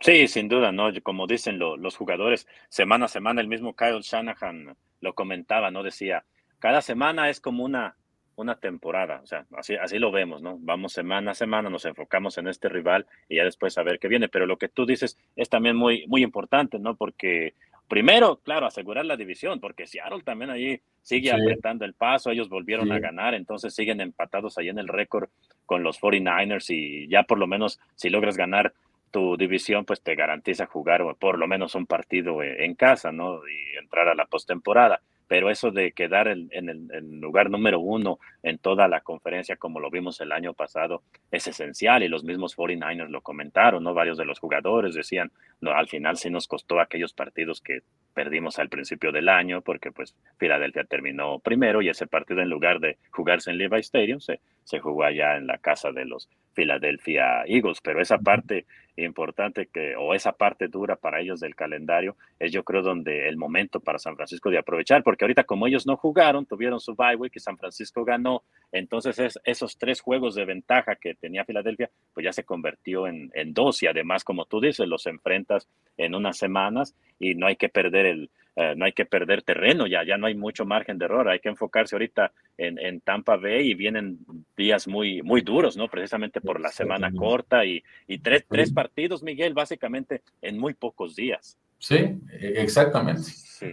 Sí, 0.00 0.28
sin 0.28 0.48
duda, 0.48 0.70
¿no? 0.70 0.90
Como 1.02 1.26
dicen 1.26 1.58
los 1.58 1.96
jugadores, 1.96 2.46
semana 2.68 3.06
a 3.06 3.08
semana, 3.08 3.40
el 3.40 3.48
mismo 3.48 3.74
Kyle 3.74 4.02
Shanahan 4.02 4.76
lo 5.00 5.14
comentaba, 5.14 5.70
¿no? 5.70 5.82
Decía, 5.82 6.26
cada 6.58 6.82
semana 6.82 7.30
es 7.30 7.40
como 7.40 7.64
una, 7.64 7.96
una 8.36 8.56
temporada, 8.56 9.20
o 9.22 9.26
sea, 9.26 9.46
así, 9.56 9.74
así 9.76 9.98
lo 9.98 10.10
vemos, 10.10 10.42
¿no? 10.42 10.56
Vamos 10.60 10.92
semana 10.92 11.32
a 11.32 11.34
semana, 11.34 11.70
nos 11.70 11.84
enfocamos 11.84 12.36
en 12.38 12.48
este 12.48 12.68
rival 12.68 13.06
y 13.28 13.36
ya 13.36 13.44
después 13.44 13.76
a 13.78 13.82
ver 13.82 13.98
qué 13.98 14.08
viene, 14.08 14.28
pero 14.28 14.46
lo 14.46 14.58
que 14.58 14.68
tú 14.68 14.86
dices 14.86 15.16
es 15.36 15.48
también 15.48 15.76
muy, 15.76 16.06
muy 16.06 16.22
importante, 16.22 16.78
¿no? 16.78 16.96
Porque 16.96 17.54
primero, 17.88 18.40
claro, 18.42 18.66
asegurar 18.66 19.04
la 19.04 19.16
división, 19.16 19.60
porque 19.60 19.86
Seattle 19.86 20.22
también 20.22 20.50
ahí 20.50 20.80
sigue 21.02 21.30
apretando 21.30 21.84
el 21.84 21.94
paso, 21.94 22.30
ellos 22.30 22.48
volvieron 22.48 22.90
a 22.90 22.98
ganar, 22.98 23.34
entonces 23.34 23.74
siguen 23.74 24.00
empatados 24.00 24.58
ahí 24.58 24.68
en 24.68 24.78
el 24.78 24.88
récord 24.88 25.28
con 25.66 25.82
los 25.82 26.00
49ers 26.00 26.70
y 26.70 27.08
ya 27.08 27.22
por 27.24 27.38
lo 27.38 27.46
menos 27.46 27.78
si 27.94 28.10
logras 28.10 28.36
ganar 28.36 28.72
tu 29.10 29.36
división, 29.36 29.84
pues 29.84 30.02
te 30.02 30.16
garantiza 30.16 30.66
jugar 30.66 31.04
por 31.20 31.38
lo 31.38 31.46
menos 31.46 31.76
un 31.76 31.86
partido 31.86 32.42
eh, 32.42 32.64
en 32.64 32.74
casa, 32.74 33.12
¿no? 33.12 33.40
Y 33.46 33.78
entrar 33.78 34.08
a 34.08 34.14
la 34.16 34.26
postemporada 34.26 35.00
pero 35.26 35.50
eso 35.50 35.70
de 35.70 35.92
quedar 35.92 36.28
en, 36.28 36.48
el, 36.50 37.20
lugar 37.20 37.50
número 37.50 37.80
uno 37.80 38.18
en 38.42 38.58
toda 38.58 38.88
la 38.88 39.00
conferencia, 39.00 39.56
como 39.56 39.80
lo 39.80 39.90
vimos 39.90 40.20
el 40.20 40.32
año 40.32 40.54
pasado, 40.54 41.02
es 41.30 41.46
esencial 41.46 42.02
y 42.02 42.08
los 42.08 42.24
mismos 42.24 42.56
49ers 42.56 43.08
lo 43.08 43.22
comentaron, 43.22 43.84
¿no? 43.84 43.94
Varios 43.94 44.18
de 44.18 44.24
los 44.24 44.38
jugadores 44.38 44.94
decían, 44.94 45.32
no, 45.60 45.72
al 45.72 45.88
final 45.88 46.16
sí 46.16 46.30
nos 46.30 46.46
costó 46.46 46.80
aquellos 46.80 47.12
partidos 47.12 47.60
que 47.60 47.82
perdimos 48.12 48.58
al 48.58 48.68
principio 48.68 49.12
del 49.12 49.28
año, 49.28 49.62
porque 49.62 49.90
pues 49.90 50.14
Filadelfia 50.38 50.84
terminó 50.84 51.38
primero 51.38 51.82
y 51.82 51.88
ese 51.88 52.06
partido 52.06 52.40
en 52.40 52.50
lugar 52.50 52.80
de 52.80 52.98
jugarse 53.10 53.50
en 53.50 53.58
Levi 53.58 53.80
Stadium 53.80 54.20
se, 54.20 54.40
se 54.64 54.80
jugó 54.80 55.04
allá 55.04 55.36
en 55.36 55.46
la 55.46 55.58
casa 55.58 55.92
de 55.92 56.04
los 56.04 56.28
Philadelphia 56.54 57.44
Eagles, 57.46 57.80
pero 57.82 58.00
esa 58.00 58.18
parte 58.18 58.66
importante 58.96 59.66
que, 59.66 59.96
o 59.96 60.14
esa 60.14 60.32
parte 60.32 60.68
dura 60.68 60.96
para 60.96 61.20
ellos 61.20 61.40
del 61.40 61.56
calendario, 61.56 62.16
es 62.38 62.52
yo 62.52 62.62
creo 62.62 62.82
donde 62.82 63.28
el 63.28 63.36
momento 63.36 63.80
para 63.80 63.98
San 63.98 64.14
Francisco 64.14 64.50
de 64.50 64.58
aprovechar, 64.58 65.02
porque 65.02 65.24
ahorita 65.24 65.44
como 65.44 65.66
ellos 65.66 65.86
no 65.86 65.96
jugaron, 65.96 66.46
tuvieron 66.46 66.78
su 66.78 66.94
bye 66.94 67.16
week 67.16 67.32
y 67.34 67.40
San 67.40 67.58
Francisco 67.58 68.04
ganó, 68.04 68.44
entonces 68.70 69.18
es, 69.18 69.38
esos 69.44 69.76
tres 69.78 70.00
juegos 70.00 70.36
de 70.36 70.44
ventaja 70.44 70.94
que 70.94 71.14
tenía 71.14 71.44
Filadelfia, 71.44 71.90
pues 72.12 72.24
ya 72.24 72.32
se 72.32 72.44
convirtió 72.44 73.08
en, 73.08 73.30
en 73.34 73.52
dos 73.52 73.82
y 73.82 73.88
además, 73.88 74.22
como 74.22 74.44
tú 74.46 74.60
dices, 74.60 74.86
los 74.86 75.06
enfrentas 75.06 75.68
en 75.96 76.14
unas 76.14 76.38
semanas 76.38 76.94
y 77.18 77.34
no 77.34 77.46
hay 77.46 77.56
que 77.56 77.68
perder 77.68 78.06
el, 78.06 78.30
eh, 78.56 78.74
no 78.76 78.84
hay 78.84 78.92
que 78.92 79.04
perder 79.04 79.42
terreno, 79.42 79.86
ya, 79.86 80.04
ya 80.04 80.16
no 80.16 80.26
hay 80.26 80.34
mucho 80.34 80.64
margen 80.64 80.96
de 80.96 81.06
error, 81.06 81.28
hay 81.28 81.40
que 81.40 81.48
enfocarse 81.48 81.96
ahorita 81.96 82.30
en, 82.56 82.78
en, 82.78 83.00
Tampa 83.00 83.36
Bay 83.36 83.70
y 83.70 83.74
vienen 83.74 84.18
días 84.56 84.86
muy, 84.86 85.22
muy 85.22 85.40
duros, 85.40 85.76
¿no? 85.76 85.88
Precisamente 85.88 86.40
por 86.40 86.60
la 86.60 86.70
semana 86.70 87.12
corta 87.12 87.64
y, 87.64 87.82
y 88.06 88.18
tres, 88.18 88.44
tres, 88.48 88.72
partidos, 88.72 89.24
Miguel, 89.24 89.54
básicamente 89.54 90.22
en 90.40 90.58
muy 90.58 90.74
pocos 90.74 91.16
días. 91.16 91.58
Sí, 91.78 91.96
e, 91.96 92.54
exactamente. 92.58 93.28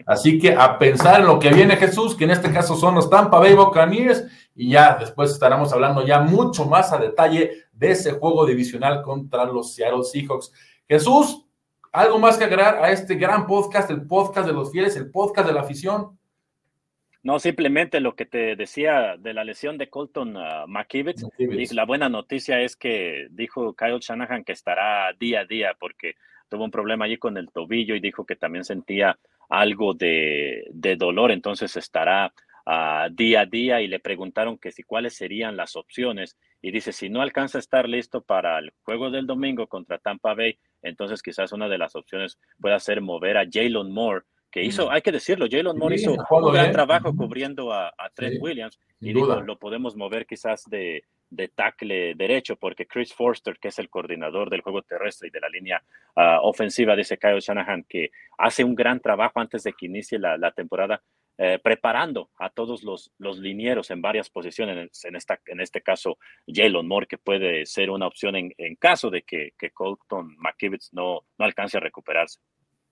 Así 0.06 0.40
que 0.40 0.54
a 0.54 0.80
pensar 0.80 1.22
en 1.22 1.28
lo 1.28 1.38
que 1.38 1.54
viene 1.54 1.76
Jesús, 1.76 2.16
que 2.16 2.24
en 2.24 2.32
este 2.32 2.52
caso 2.52 2.76
son 2.76 2.96
los 2.96 3.10
Tampa 3.10 3.40
Bay 3.40 3.54
Buccaneers, 3.54 4.26
y 4.56 4.72
ya 4.72 4.98
después 5.00 5.32
estaremos 5.32 5.72
hablando 5.74 6.06
ya 6.06 6.20
mucho 6.22 6.66
más 6.66 6.92
a 6.92 6.98
detalle 6.98 7.66
de 7.72 7.92
ese 7.92 8.14
juego 8.14 8.46
divisional 8.46 9.02
contra 9.02 9.46
los 9.46 9.76
Seattle 9.76 10.04
Seahawks. 10.04 10.52
Jesús, 10.88 11.46
¿Algo 11.92 12.20
más 12.20 12.38
que 12.38 12.46
agregar 12.46 12.82
a 12.82 12.92
este 12.92 13.16
gran 13.16 13.46
podcast, 13.46 13.92
el 13.92 14.08
podcast 14.08 14.48
de 14.48 14.54
los 14.54 14.72
fieles, 14.72 14.96
el 14.96 15.12
podcast 15.12 15.48
de 15.48 15.54
la 15.54 15.62
afición? 15.62 16.18
No, 17.24 17.38
simplemente 17.38 18.00
lo 18.00 18.16
que 18.16 18.26
te 18.26 18.56
decía 18.56 19.18
de 19.18 19.34
la 19.34 19.44
lesión 19.44 19.78
de 19.78 19.90
Colton 19.90 20.38
uh, 20.38 20.68
McKivitz. 20.68 21.24
La 21.74 21.86
buena 21.86 22.08
noticia 22.08 22.62
es 22.62 22.76
que 22.76 23.28
dijo 23.32 23.76
Kyle 23.76 24.00
Shanahan 24.00 24.44
que 24.44 24.54
estará 24.54 25.12
día 25.20 25.42
a 25.42 25.46
día 25.46 25.76
porque 25.80 26.16
tuvo 26.50 26.64
un 26.64 26.72
problema 26.72 27.06
allí 27.06 27.18
con 27.18 27.38
el 27.38 27.52
tobillo 27.52 27.94
y 27.94 28.00
dijo 28.00 28.26
que 28.26 28.38
también 28.38 28.64
sentía 28.64 29.20
algo 29.50 29.94
de, 29.94 30.68
de 30.72 30.96
dolor, 30.96 31.32
entonces 31.32 31.76
estará 31.76 32.34
día 33.12 33.42
a 33.42 33.46
día 33.46 33.82
y 33.82 33.88
le 33.88 34.00
preguntaron 34.00 34.58
que 34.58 34.72
si 34.72 34.84
cuáles 34.84 35.16
serían 35.16 35.58
las 35.58 35.76
opciones 35.76 36.38
y 36.62 36.72
dice 36.72 36.94
si 36.94 37.10
no 37.10 37.22
alcanza 37.22 37.58
a 37.58 37.60
estar 37.60 37.90
listo 37.90 38.22
para 38.22 38.60
el 38.60 38.72
juego 38.84 39.10
del 39.10 39.28
domingo 39.28 39.68
contra 39.68 39.98
Tampa 39.98 40.34
Bay, 40.36 40.58
entonces 40.82 41.22
quizás 41.22 41.52
una 41.52 41.68
de 41.68 41.78
las 41.78 41.96
opciones 41.96 42.40
pueda 42.60 42.80
ser 42.80 43.02
mover 43.02 43.38
a 43.38 43.46
Jalen 43.50 43.92
Moore 43.92 44.26
que 44.52 44.64
hizo, 44.64 44.88
mm. 44.88 44.92
hay 44.92 45.02
que 45.02 45.12
decirlo, 45.12 45.48
Jalen 45.50 45.78
Moore 45.78 45.96
hizo 45.96 46.12
un 46.12 46.54
gran 46.54 46.72
trabajo 46.72 47.16
cubriendo 47.16 47.72
a, 47.72 47.92
Trent 48.14 48.42
Williams 48.42 48.80
y 49.00 49.14
lo 49.14 49.58
podemos 49.58 49.96
mover 49.96 50.26
quizás 50.26 50.66
de, 50.70 51.06
de 51.30 51.48
tackle 51.48 52.14
derecho, 52.16 52.58
porque 52.58 52.86
Chris 52.86 53.14
Forster, 53.14 53.58
que 53.58 53.70
es 53.70 53.80
el 53.80 53.90
coordinador 53.90 54.50
del 54.50 54.62
juego 54.62 54.82
terrestre 54.82 55.30
y 55.30 55.32
de 55.32 55.40
la 55.40 55.50
línea 55.50 55.82
ah, 56.16 56.40
ofensiva, 56.42 56.96
dice 56.96 57.18
Kyle 57.18 57.40
Shanahan, 57.40 57.86
que 57.88 58.12
hace 58.38 58.64
un 58.64 58.76
gran 58.76 59.00
trabajo 59.00 59.40
antes 59.40 59.64
de 59.64 59.72
que 59.72 59.86
inicie 59.86 60.20
la 60.20 60.52
temporada 60.52 61.02
eh, 61.44 61.58
preparando 61.58 62.30
a 62.38 62.52
todos 62.52 62.84
los, 62.84 63.12
los 63.18 63.40
linieros 63.40 63.90
en 63.90 64.00
varias 64.00 64.30
posiciones, 64.30 65.04
en, 65.06 65.16
esta, 65.16 65.40
en 65.48 65.60
este 65.60 65.82
caso 65.82 66.20
Jalen 66.46 66.88
Moore, 66.88 67.08
que 67.08 67.18
puede 67.18 67.66
ser 67.66 67.90
una 67.90 68.06
opción 68.06 68.36
en, 68.36 68.54
en 68.60 68.76
caso 68.76 69.10
de 69.10 69.24
que, 69.24 69.56
que 69.58 69.72
Colton 69.72 70.36
McKivitz 70.38 70.94
no, 70.94 71.22
no 71.40 71.46
alcance 71.46 71.78
a 71.78 71.80
recuperarse. 71.80 72.40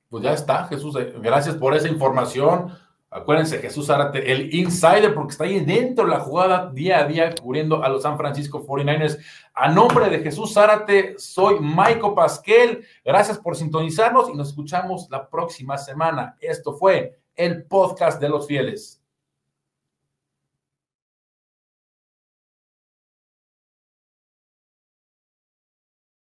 Pues 0.10 0.24
ya 0.24 0.34
está, 0.34 0.66
Jesús, 0.66 0.96
eh, 0.96 1.14
gracias 1.22 1.58
por 1.58 1.76
esa 1.76 1.90
información. 1.90 2.76
Acuérdense, 3.12 3.60
Jesús 3.60 3.88
Árate, 3.92 4.32
el 4.32 4.52
insider, 4.52 5.14
porque 5.14 5.34
está 5.34 5.44
ahí 5.44 5.60
dentro 5.60 6.06
de 6.06 6.10
la 6.10 6.20
jugada 6.20 6.72
día 6.72 7.02
a 7.02 7.06
día 7.06 7.36
cubriendo 7.40 7.84
a 7.84 7.90
los 7.90 8.02
San 8.02 8.18
Francisco 8.18 8.66
49ers. 8.66 9.20
A 9.54 9.72
nombre 9.72 10.10
de 10.10 10.22
Jesús 10.22 10.56
Zárate, 10.56 11.14
soy 11.20 11.60
Michael 11.60 12.16
Pasquel. 12.16 12.84
Gracias 13.06 13.38
por 13.38 13.56
sintonizarnos 13.56 14.28
y 14.30 14.36
nos 14.36 14.50
escuchamos 14.50 15.08
la 15.12 15.30
próxima 15.30 15.78
semana. 15.78 16.36
Esto 16.40 16.74
fue 16.74 17.20
el 17.40 17.64
podcast 17.64 18.20
de 18.20 18.28
los 18.28 18.48
fieles. 18.48 18.99